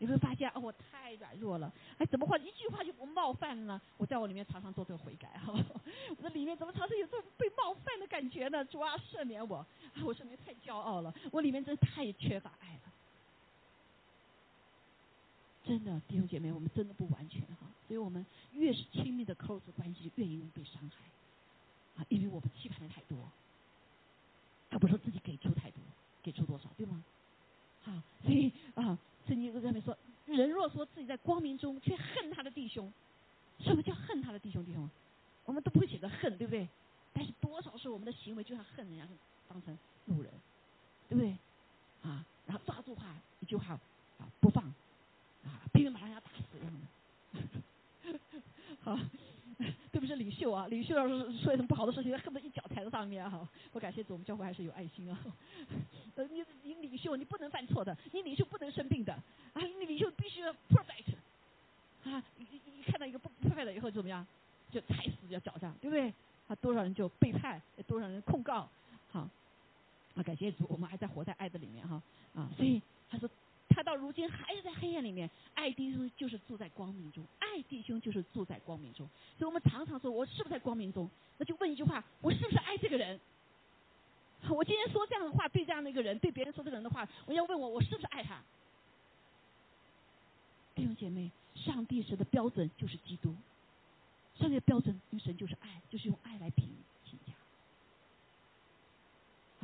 [0.00, 3.80] 你会发现，哦，我太软弱了，哎，怎么话一句话就不冒犯了呢？
[3.98, 5.52] 我在我里面常常做这个悔改，哈，
[6.16, 8.64] 我的里面怎么常常有这种被冒犯的感觉呢？
[8.64, 9.66] 主啊，赦免我，啊，
[10.02, 12.80] 我生命太骄傲了，我里面真的太缺乏爱了。
[15.66, 18.24] 真的，弟兄姐妹，我们真的不完全哈，所以我们
[18.54, 23.18] 越是亲密的 close 关系，越容易被伤害，啊，因为我们期盼的太多，
[24.70, 25.82] 他不说自己给出太多，
[26.22, 27.04] 给出多少，对吗？
[27.82, 27.92] 好，
[28.24, 28.98] 所以啊。
[29.30, 32.92] 圣经在上面说，人若说自己在光明中，却恨他的弟兄，
[33.60, 34.64] 什么叫恨他的弟兄？
[34.64, 34.90] 弟兄，
[35.44, 36.68] 我们都不会写个恨，对不对？
[37.12, 39.06] 但是多少是我们的行为，就像恨人家
[39.48, 40.32] 当成路人，
[41.08, 41.30] 对不对？
[42.02, 43.78] 啊，然后抓住他一句话
[44.18, 44.64] 啊不放，
[45.44, 46.80] 啊，拼命把人家打死一样的。
[48.82, 48.98] 好，
[49.92, 53.46] 对不是领袖啊，领袖要是说什么不好的事情，恨不得一脚踩在上面哈。
[53.72, 55.18] 我感谢主，我们教会还是有爱心啊。
[56.16, 59.12] 呃，你你领袖你不能犯错的，你领袖不能生病的
[59.52, 61.14] 啊，你领袖必须 perfect
[62.10, 64.26] 啊，一一看到一个不 perfect 以后怎么样，
[64.70, 66.12] 就踩死要脚上，对不对？
[66.48, 68.68] 啊，多少人就背叛，多少人控告，
[69.10, 69.28] 好，
[70.14, 72.02] 啊，感谢主，我们还在活在爱的里面哈
[72.34, 73.28] 啊，所以他说
[73.70, 79.08] 他到如今还是在黑暗里面，爱弟兄就是住在光明中，爱弟兄就是住在光明中，
[79.38, 81.08] 所以我们常常说，我是不是在光明中？
[81.38, 83.18] 那就问一句话，我是不是爱这个人？
[84.50, 88.42] 我今天说这样的话，对这样的一个人，对别人说这个人的话，我要问我，我是不是爱他？
[90.74, 93.34] 弟兄姐妹，上帝神的标准就是基督，
[94.38, 96.68] 上帝的标准，因为神就是爱，就是用爱来评
[97.04, 97.34] 评价，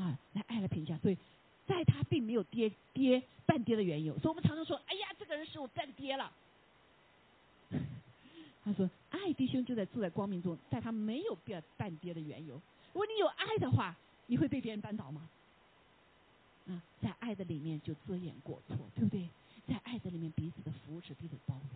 [0.02, 0.96] 啊，来爱来评价。
[0.98, 1.16] 所以，
[1.66, 6.32] 在他并没有跌跌半跌的缘由，所以我们常常说，哎呀，这个人使我半跌了。
[8.64, 12.54] 他说，爱弟兄就在住在光明中，在他没有变半跌的缘由。
[12.92, 13.96] 如果你有爱的话。
[14.28, 15.28] 你会被别人绊倒吗？
[16.66, 19.28] 啊，在爱的里面就遮掩过错，对不对？
[19.68, 21.68] 在爱的里面彼此的扶持，彼此包容。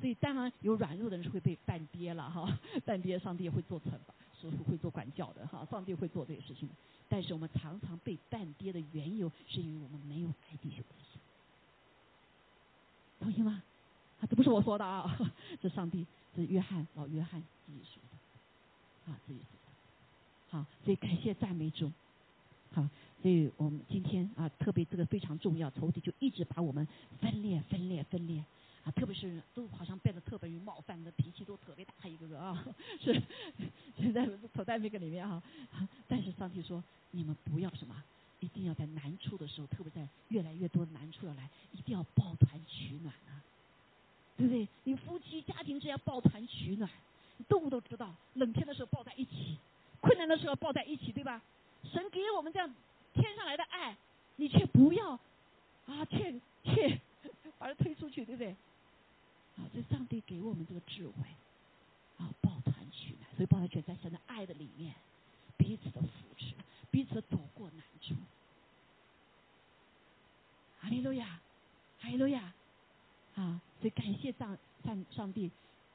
[0.00, 4.12] 所以当然有软弱的人是会被绊跌了哈， 绊跌上帝也会做惩罚，
[4.50, 6.68] 是会做管教的哈，上帝会做这些事情。
[7.08, 10.82] 但是我们常常被绊跌的缘由，是因为我们没有爱弟兄，
[13.20, 13.62] 同意吗？
[14.20, 15.18] 啊，这不是我说的啊，
[15.60, 20.58] 这上帝，这约翰老约翰自己说的，啊，自己说的。
[20.58, 21.90] 好，所以感谢赞美主。
[22.72, 22.88] 好，
[23.22, 26.86] 所以我们今天啊，特别这个非常重要，仇敌就一直把我们
[27.20, 28.44] 分裂、分裂、分裂
[28.84, 32.64] 啊，特别是都好像变得特别于冒犯的脾气都特别大一个个啊，
[33.02, 33.20] 是
[33.96, 35.42] 现在处在那个里面哈。
[36.06, 37.94] 但是上帝说，你们不要什么，
[38.40, 43.40] 一定要在难处的时候，特别在越来越多的难处要来，一定要抱团取暖啊，
[44.36, 44.68] 对不对？
[44.84, 46.90] 你夫妻家庭之间抱团取暖，
[47.48, 49.56] 动物都知道，冷天的时候抱在一起。
[50.00, 51.40] 困难的时候抱在一起，对吧？
[51.90, 52.74] 神给我们这样
[53.14, 53.96] 天上来的爱，
[54.36, 55.12] 你却不要
[55.86, 56.30] 啊，却
[56.62, 57.00] 却
[57.56, 58.54] 把它推出去，对不对？
[59.56, 61.24] 啊，这上帝给我们这个智慧
[62.18, 64.94] 啊，抱团取暖，所以抱团取暖在神的爱的里面，
[65.56, 66.54] 彼此的扶持，
[66.90, 68.14] 彼此走过难处。
[70.80, 71.40] 哈利路亚，
[72.00, 72.52] 哈利路亚，
[73.36, 73.60] 啊！
[73.80, 75.50] 所以感谢上上上帝。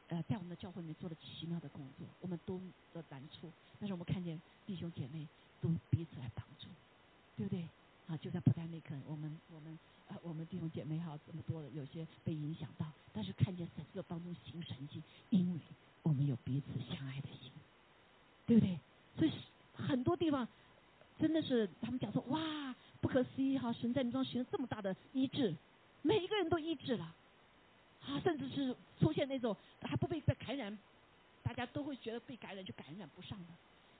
[0.07, 2.59] 呃，在我们的教会里面做了奇妙的工作，我们都
[2.95, 5.27] 的难处，但是我们看见弟兄姐妹
[5.61, 6.65] 都彼此来帮助，
[7.37, 7.63] 对不对？
[8.07, 9.77] 啊，就在不丹那刻，我们我们
[10.09, 15.59] 啊，我们弟兄姐妹哈这么多的，有些被影响到，但是看见神在当中行神迹，因为
[16.03, 17.51] 我们有彼此相爱的心，
[18.45, 18.77] 对不对？
[19.17, 19.31] 所以
[19.73, 20.47] 很多地方
[21.19, 25.55] 真的是他们讲说哇，不可思议哈，神在你中行了这么大的医治，
[26.01, 27.15] 每一个人都医治了。
[28.01, 30.75] 啊，甚至是出现那种还不被被感染，
[31.43, 33.47] 大家都会觉得被感染就感染不上的，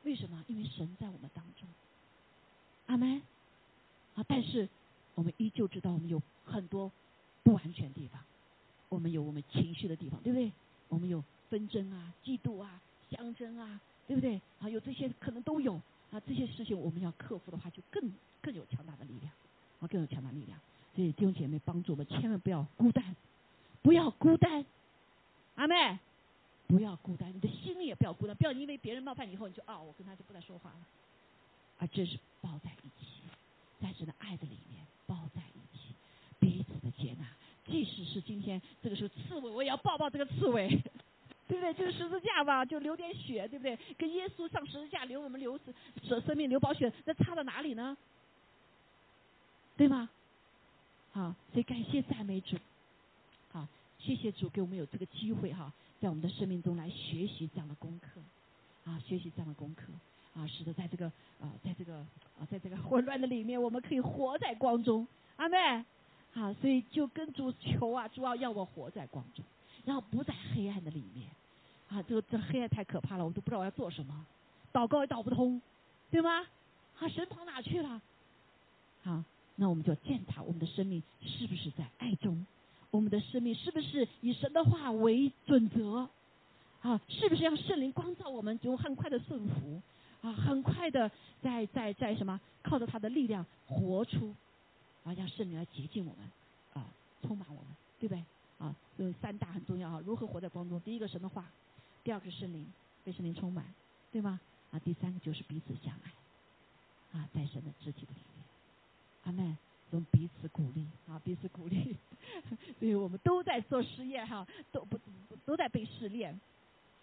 [0.04, 0.44] 为什么？
[0.48, 1.68] 因为神在我们当中，
[2.88, 3.22] 阿门。
[4.16, 4.68] 啊，但是
[5.20, 6.90] 我们依旧知道我们有很多
[7.44, 8.24] 不完全地方，
[8.88, 10.50] 我们有我们情绪的地方，对不对？
[10.88, 12.82] 我们有纷争啊、嫉妒啊、
[13.12, 14.40] 相争啊，对不对？
[14.62, 15.74] 啊，有这些可能都有
[16.10, 18.02] 啊，这些事情我们要克服的话，就更
[18.42, 19.34] 更有强大的力量，
[19.82, 20.58] 啊，更有强大力量。
[20.96, 23.04] 所以弟兄姐妹帮助我们，千万不要孤单。
[23.82, 24.66] 不要孤单，
[25.56, 26.00] 阿妹，
[26.68, 30.80] 不要孤单，你的心也不要孤单，不要因为别人冒犯你以后你就啊，我跟他就不再说话了，
[31.80, 33.22] 啊，这是抱在一起，
[33.82, 34.69] 在神的爱的里面，
[37.00, 37.26] 彼此的接纳，
[37.66, 40.68] 即使是今天这个时候刺猬，我也要抱抱这个刺猬，
[41.48, 41.74] 对不对？
[41.74, 43.78] 就是十字架吧，就流点血，对不对？
[43.98, 45.58] 跟耶稣上十字架流我们流
[46.04, 47.98] 舍生命流宝血，那差到哪里呢？
[49.78, 50.10] 对吗？
[51.12, 52.58] 好，所以感谢赞美主。
[53.52, 53.68] 好，
[53.98, 58.22] 谢谢主给我们有这个机会哈，在我们的生命中来学习这样的功课，
[58.90, 59.92] 啊，学习这样的功课，
[60.36, 61.06] 啊，使得在这个
[61.40, 61.96] 啊，在这个
[62.40, 65.08] 啊，在这个混乱的里面，我们可以活在光中。
[65.38, 65.58] 阿妹，
[66.34, 69.44] 啊，所以就跟主求啊，主要要我活在光中，
[69.86, 71.28] 然后不在黑暗的里面。
[71.90, 74.26] 啊，这个这黑暗太可怕了，我都不知道我要做什么，
[74.72, 75.60] 祷告也祷不通，
[76.12, 76.46] 对吗？
[77.00, 78.00] 啊，神跑哪去了？
[79.04, 79.26] 啊，
[79.56, 82.46] 那我们就检查我们的生命是不是在爱中，
[82.92, 86.08] 我们的生命是不是以神的话为准则？
[86.82, 89.82] 啊，是不是让圣灵光照我们，就很快的顺服？
[90.22, 91.10] 啊，很快的
[91.42, 92.40] 在在在什么？
[92.62, 94.36] 靠着他的力量活出，
[95.04, 96.30] 啊，让圣灵来洁净我们，
[96.74, 96.86] 啊，
[97.22, 98.24] 充满我们，对不对？
[98.58, 100.80] 啊，这三大很重要啊，如何活在光中？
[100.82, 101.46] 第一个神的话。
[102.04, 102.66] 第二个圣灵
[103.04, 103.66] 被圣灵充满，
[104.12, 104.40] 对吗？
[104.72, 108.46] 啊，第三个就是彼此相爱，啊，在神的肢体的里面，
[109.24, 109.58] 阿门。
[109.92, 111.96] 用彼此鼓励，啊，彼此鼓励，
[112.78, 115.00] 所以我们都在做实验哈，都不
[115.48, 116.40] 都在被试炼。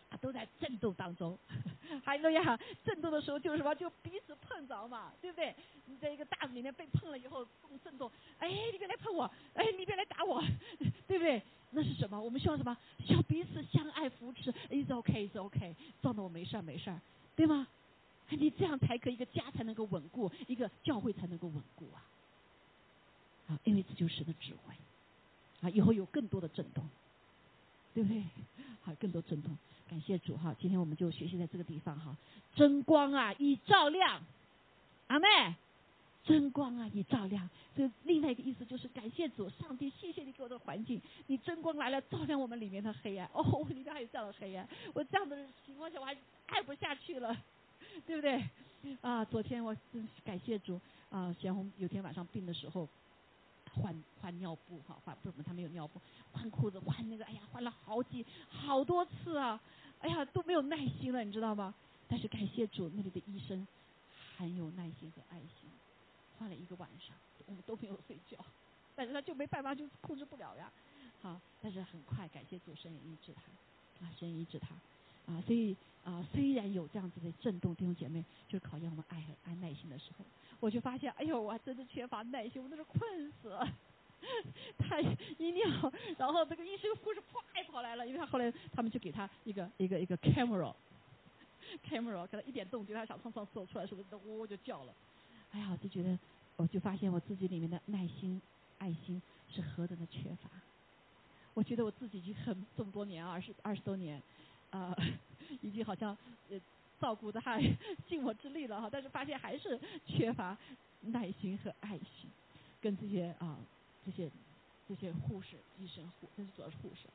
[0.09, 1.37] 啊，都在震动当中，
[2.05, 5.55] 还有呀，震动的时候就是什么，就彼此碰着嘛，对不对？
[5.87, 10.43] 你在一个大子里面被碰了以后动，震动，哎，你别来碰我，哎，你别来打我，
[11.09, 11.43] 对不对？
[11.71, 12.21] 那是什么？
[12.21, 12.77] 我们需要什么？
[13.05, 17.01] 需要彼此相爱扶持，is OK，is OK，撞的我没事儿没事儿，
[17.35, 17.67] 对吗？
[18.31, 22.03] 你这样才可以，一个家才能够稳固，一个教会才能够稳固啊！
[23.49, 24.75] 啊，因为这就是的智慧，
[25.61, 26.89] 啊，以后有更多的震动，
[27.95, 28.23] 对不对？
[28.83, 29.57] 好， 更多震动。
[29.89, 32.17] 感谢主哈，今天我们就学习在这个地方哈。
[32.55, 34.21] 真光啊，以照亮，
[35.07, 35.29] 阿妹，
[36.25, 37.49] 真光啊，以照亮。
[37.77, 43.29] 这另外一个意思就是感谢主，上帝，谢谢你给我的环境，你真光来了，照亮我们里面的黑暗。
[43.33, 47.37] 哦，我里面还有这样的黑暗，我这样的情况下我还爱不下去了，
[48.07, 48.45] 对不对？
[49.03, 50.81] 啊，昨天我真感谢主
[51.11, 52.89] 啊，贤红有天晚上病的时候。
[53.81, 56.01] 换换尿布哈，换不是他没有尿布，
[56.33, 59.61] 换裤子换那个，哎呀，换了好几好多次啊，
[60.01, 61.75] 哎呀都没有耐心了，你知道吗？
[62.09, 63.67] 但是感谢主，那里的医生
[64.37, 65.69] 很有耐心和爱心，
[66.39, 67.17] 换了一个晚上，
[67.47, 68.39] 我们都没有睡觉，
[68.95, 70.71] 但是他就没办法，就控制不了呀，
[71.21, 74.69] 好，但是很快感谢主，神也医治他，啊，神医治他，
[75.33, 75.77] 啊，所以
[76.07, 80.25] 啊，虽然有这样子的震动，弟兄姐妹，就是考验我们爱和爱耐心的时候。
[80.61, 83.69] 我就发现，哎呦，我还真的缺乏耐心，我那是困死了。
[84.79, 85.01] 他
[85.37, 87.41] 一尿，然后这个医生护士啪
[87.73, 94.95] 跑来了，因为他后来他们就给他一个一个一个 camera，camera，可能一点动静，他想上厕所出来什么，都呜呜就叫了。
[95.51, 96.17] 哎呀，我就觉得，
[96.57, 98.41] 我就发现我自己里面的耐心、
[98.79, 99.21] 爱心
[99.51, 100.49] 是何等的缺乏。
[101.53, 104.23] 我觉得我自己已经很这么多年，二十二十多年，
[104.71, 104.97] 啊，
[105.63, 106.17] 已经好像
[106.51, 106.61] 呃。
[106.99, 107.61] 照顾的还
[108.09, 110.57] 尽我之力了哈，但是发现还是缺乏
[111.03, 112.31] 耐心和爱心，
[112.81, 113.59] 跟这些啊
[114.07, 114.31] 这些
[114.89, 117.07] 这些护士、医生、护，但是主要是护士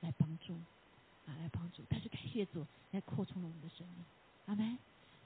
[0.00, 0.54] 来帮助
[1.24, 4.04] 啊来帮助，但是感谢主来扩充了我们的生命，
[4.46, 4.76] 阿门。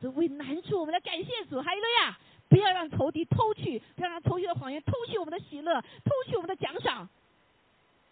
[0.02, 2.18] 这为难处，我们来感谢主，还有呀，
[2.50, 7.08] 不要让仇敌偷去，不要让仇敌的谎言偷去我们的喜乐，偷去我们的奖赏，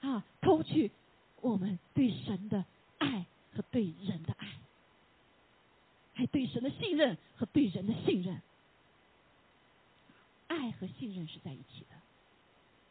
[0.01, 0.90] 啊，偷去
[1.43, 2.65] 我们对神的
[2.98, 4.48] 爱和对人的爱。
[6.14, 8.42] 还对神的信任和对人的信任，
[10.48, 11.94] 爱和信任是在一起的。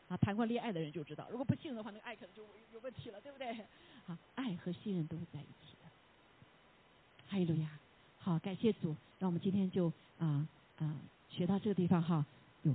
[0.07, 3.49] 啊，谈过恋爱的人就知道，如果不信任的话，那个爱可能就有问题了，对不对？
[4.07, 5.89] 啊，爱和信任都是在一起的。
[7.27, 7.69] 哈利路亚！
[8.19, 10.47] 好，感谢主，让我们今天就啊
[10.77, 10.95] 啊
[11.29, 12.25] 学到这个地方哈。
[12.63, 12.73] 有，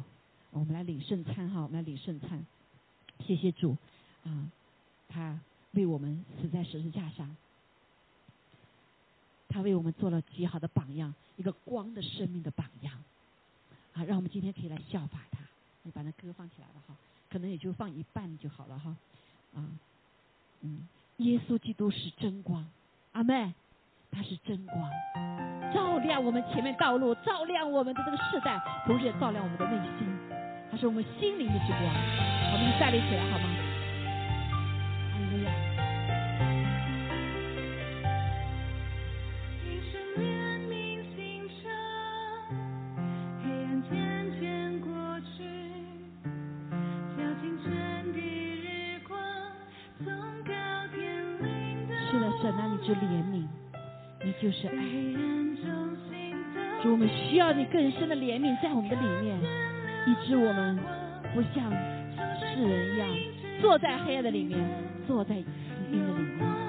[0.50, 2.44] 我们来领圣餐哈，我们来领圣餐。
[3.26, 3.74] 谢谢主
[4.24, 4.52] 啊，
[5.08, 5.40] 他
[5.72, 7.36] 为我们死在十字架上。
[9.48, 12.94] 他为我们做了极好的榜样，一个光的生命的榜样，
[13.92, 15.40] 啊，让我们今天可以来效法他。
[15.82, 16.94] 你把那歌放起来了哈，
[17.28, 18.96] 可能也就放一半就好了哈，
[19.54, 19.68] 啊，
[20.62, 20.88] 嗯，
[21.18, 22.66] 耶稣基督是真光，
[23.12, 23.52] 阿妹，
[24.10, 24.90] 他是真光，
[25.74, 30.08] 照亮我们前面道路，照亮我们的这个世代，同时也照亮我们的内心，
[30.70, 31.82] 他是我们心灵的之光。
[31.82, 33.61] 我们站立起来好吗？
[57.72, 59.38] 更深的怜悯在我们的里面，
[60.06, 60.78] 以致我们
[61.34, 61.72] 不像
[62.38, 63.08] 世人一样
[63.62, 64.58] 坐在黑暗的里面，
[65.06, 65.42] 坐在死
[65.90, 66.61] 荫的里面。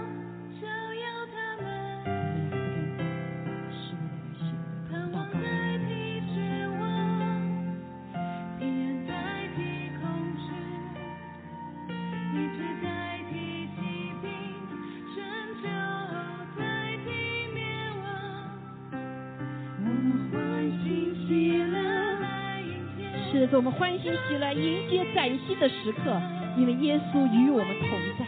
[23.55, 26.19] 我们欢欣喜乐迎接崭新的时刻，
[26.57, 28.25] 因为耶稣与我们同在。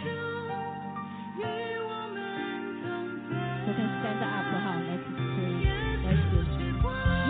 [3.66, 4.78] 我看 stand up 哈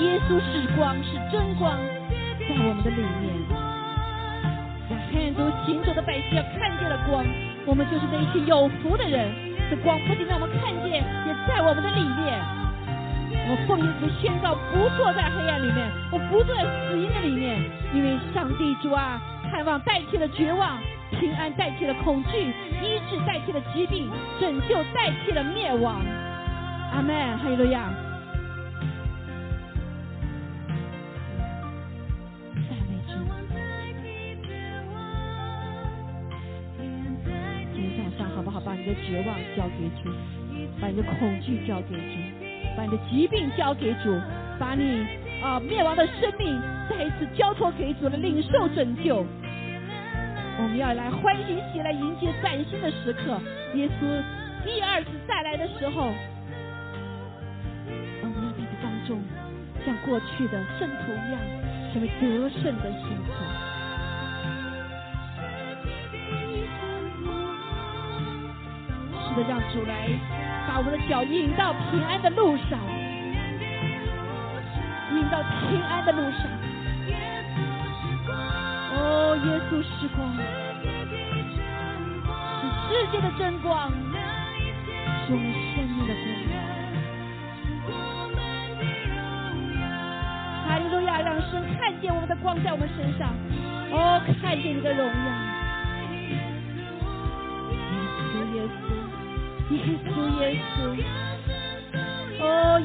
[0.01, 1.79] 耶稣是光，是真光，
[2.37, 3.31] 在我们的里面。
[4.89, 7.25] 让汉族行走的百姓要看见了光，
[7.65, 9.31] 我们就是那一些有福的人。
[9.69, 12.64] 这光不仅让我们看见，也在我们的里面。
[13.47, 17.61] 我奉耶稣宣告，不坐在黑暗里面，我不坐在死荫的里面，
[17.93, 20.79] 因为上帝主啊，盼望代替了绝望，
[21.11, 22.51] 平安代替了恐惧，
[22.81, 24.09] 医治代替了疾病，
[24.39, 26.01] 拯救代替了灭亡。
[26.91, 27.93] 阿门，哈利路亚。
[32.67, 33.13] 赞美主。
[37.75, 38.59] 今天早上好不好？
[38.59, 40.09] 把你的绝望交给主，
[40.81, 42.44] 把你的恐惧交给主。
[42.75, 44.19] 把你的疾病交给主，
[44.59, 45.05] 把你
[45.41, 49.25] 啊灭亡的生命再一次交托给主，来领受拯救。
[50.57, 53.39] 我们要来欢欣喜来迎接崭新的时刻。
[53.73, 54.23] 耶稣
[54.63, 56.13] 第二次再来的时候，
[58.21, 59.21] 我们要在这当中，
[59.85, 61.39] 像过去的圣徒一样，
[61.91, 63.33] 成为得胜的信徒。
[69.27, 70.34] 是的，让主来。
[70.75, 72.77] 把我们的脚引到平安的路上，
[75.13, 76.41] 引到平安的路上。
[78.91, 80.35] 哦，耶稣是光，
[82.59, 83.89] 是世界的真光，
[85.25, 87.95] 是我们生命的光。
[90.67, 93.33] 哈利路亚，让神看见我们的光在我们身上。
[93.93, 95.34] 哦，看见你的荣耀。
[100.15, 101.03] 耶稣，耶
[102.37, 102.79] 稣，哦，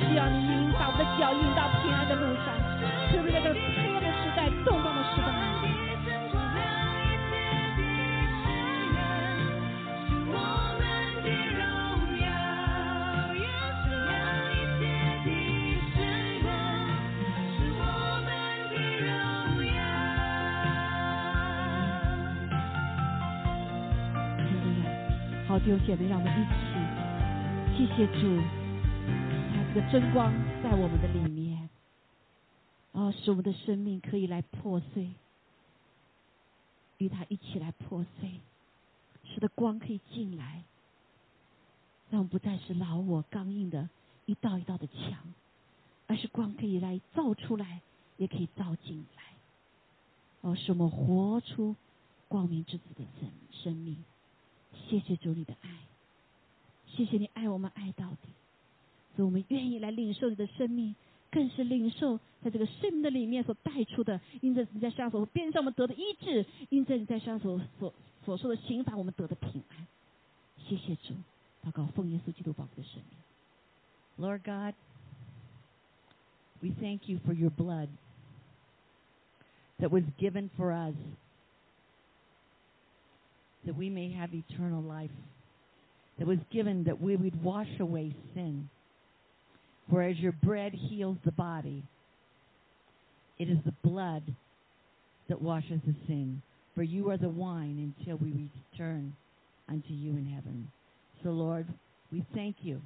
[0.00, 2.46] 需要你引把我们的脚引到平安的路上，
[3.12, 3.60] 特别在这个黑
[3.94, 5.28] 暗的时代、动荡的时代。
[25.48, 26.44] 好久姐妹，让我们一
[27.74, 28.59] 起，谢谢主。
[29.72, 30.32] 这个真光
[30.64, 31.70] 在我们的里面，
[32.90, 35.12] 哦，使我们的生命可以来破碎，
[36.98, 38.40] 与他一起来破碎，
[39.24, 40.64] 使得光可以进来，
[42.10, 43.88] 让我们不再是老我刚硬的
[44.26, 45.32] 一道一道的墙，
[46.08, 47.80] 而是光可以来造出来，
[48.16, 49.22] 也可以造进来，
[50.40, 51.76] 哦，使我们活出
[52.26, 53.96] 光明之子的生生命。
[54.88, 55.70] 谢谢主你的爱，
[56.88, 58.30] 谢谢你爱我们爱到底。
[59.19, 60.95] 所以我们愿意来领受你的生命，
[61.31, 67.93] 更是领受在这个生命的里面所带出的，因着你在上所边上我们得的医治，因着你在上所所
[68.25, 69.87] 所受的刑罚我们得的平安。
[70.67, 71.13] 谢谢主，
[71.63, 74.27] 祷告奉耶稣基督宝贵的生命。
[74.27, 74.73] Lord God,
[76.61, 77.89] we thank you for your blood
[79.79, 80.95] that was given for us,
[83.65, 85.11] that we may have eternal life,
[86.17, 88.69] that was given that we would wash away sin.
[89.89, 91.83] For as your bread heals the body,
[93.37, 94.23] it is the blood
[95.27, 96.41] that washes the sin.
[96.73, 99.15] For you are the wine until we return
[99.69, 100.71] unto you in heaven.
[101.23, 101.67] So, Lord,
[102.11, 102.81] we thank you.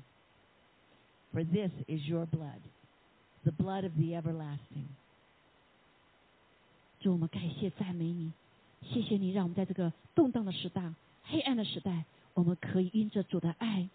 [1.34, 2.62] For this is your blood,
[3.46, 4.88] the blood of the everlasting.
[7.02, 8.32] 主，我们感谢赞美你，
[8.84, 10.94] 谢谢你让我们在这个动荡的时代、
[11.24, 13.88] 黑暗的时代，我们可以因着主的爱，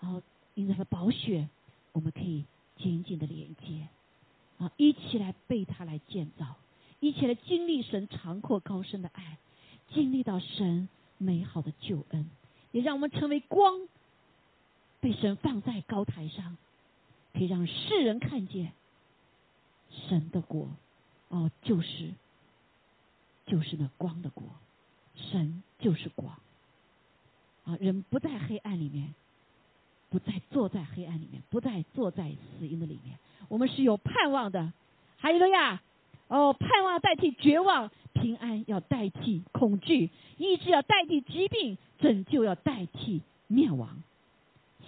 [0.00, 0.22] 然后
[0.54, 1.48] 因着他的宝血，
[1.95, 2.43] 我们可以
[2.75, 3.87] 紧紧的连接，
[4.57, 6.57] 啊，一起来被他来建造，
[6.99, 9.37] 一起来经历神长阔高深的爱，
[9.93, 12.29] 经历到神美好的救恩，
[12.73, 13.87] 也让我们成为光，
[14.99, 16.57] 被神放在高台上，
[17.33, 18.73] 可以让世人看见
[19.89, 20.67] 神的国，
[21.29, 22.11] 哦，就是
[23.45, 24.43] 就是那光的国，
[25.15, 26.37] 神就是光，
[27.63, 29.15] 啊，人不在黑暗里面。
[30.15, 33.19] 不再坐在黑暗里面，不再坐在死荫的里面。
[33.49, 34.71] 我们是有盼望的，
[35.17, 35.81] 哈利路亚！
[36.29, 44.01] 哦，盼望代替绝望，平安要代替恐惧，医治要代替疾病，拯救要代替灭亡。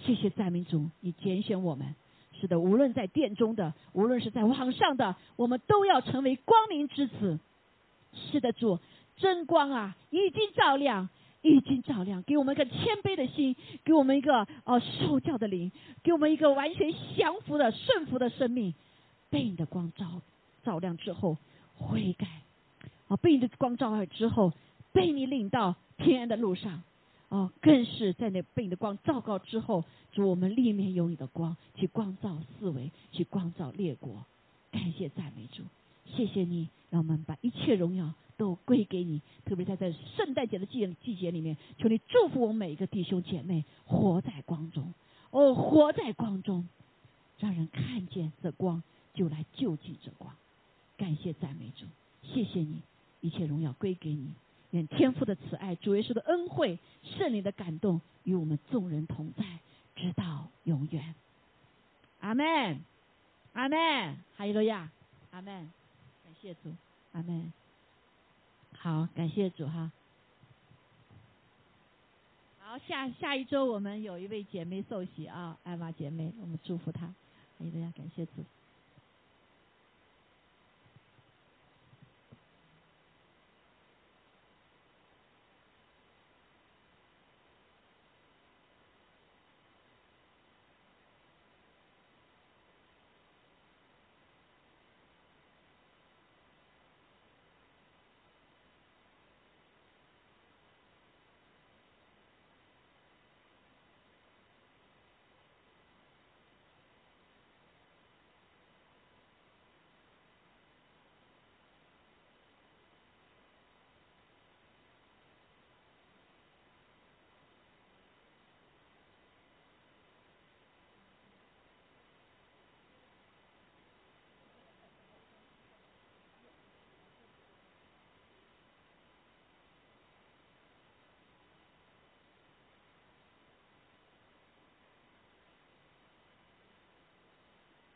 [0.02, 1.94] 谢谢赞美主，你拣选我们。
[2.40, 7.38] 是的，无论在殿中的，无论是在网上的，我们都要成为光明之子。
[8.14, 8.78] 是的，主，
[9.18, 11.10] 真光啊，已经照亮，
[11.42, 13.54] 已经照亮，给我们一个谦卑的心，
[13.84, 15.70] 给我们一个哦受教的灵，
[16.02, 18.74] 给我们一个完全降服的顺服的生命。
[19.30, 20.22] 被你的光照
[20.64, 21.36] 照亮之后，
[21.76, 22.26] 悔改
[23.08, 24.52] 啊，被你的光照亮之后，
[24.92, 26.82] 被你领到平安的路上。
[27.28, 34.24] 哦，更是在那被你的光照告之后，主我们立面有你的光，去光照四维，去光照列国。
[34.72, 35.62] 感谢赞美主，
[36.06, 39.20] 谢谢你，让我们把一切荣耀都归给你。
[39.44, 44.94] 特别在在圣诞节的季季节里面，求你祝福我们每一个弟兄姐妹，活在光中，
[45.30, 46.66] 哦，活在光中，
[47.38, 48.82] 让人看见这光，
[49.12, 50.34] 就来救济这光。
[50.96, 51.84] 感谢赞美主，
[52.22, 52.80] 谢谢你，
[53.20, 54.30] 一切荣耀归给你。
[54.70, 59.44] 愿天父的慈爱、主耶稣的恩惠、圣灵的感动与我们众人同在，
[59.96, 61.14] 直到永远。
[62.20, 62.80] 阿门，
[63.52, 63.78] 阿门，
[64.36, 64.90] 哈利路亚，
[65.30, 65.70] 阿门。
[66.24, 66.70] 感谢主，
[67.12, 67.52] 阿门。
[68.76, 69.90] 好，感谢主哈。
[72.58, 77.06] 好，下下一周我们有一位姐妹受洗啊，艾玛姐妹，我们祝福她。
[77.06, 77.14] 哈
[77.58, 78.44] 利路亚，感谢主。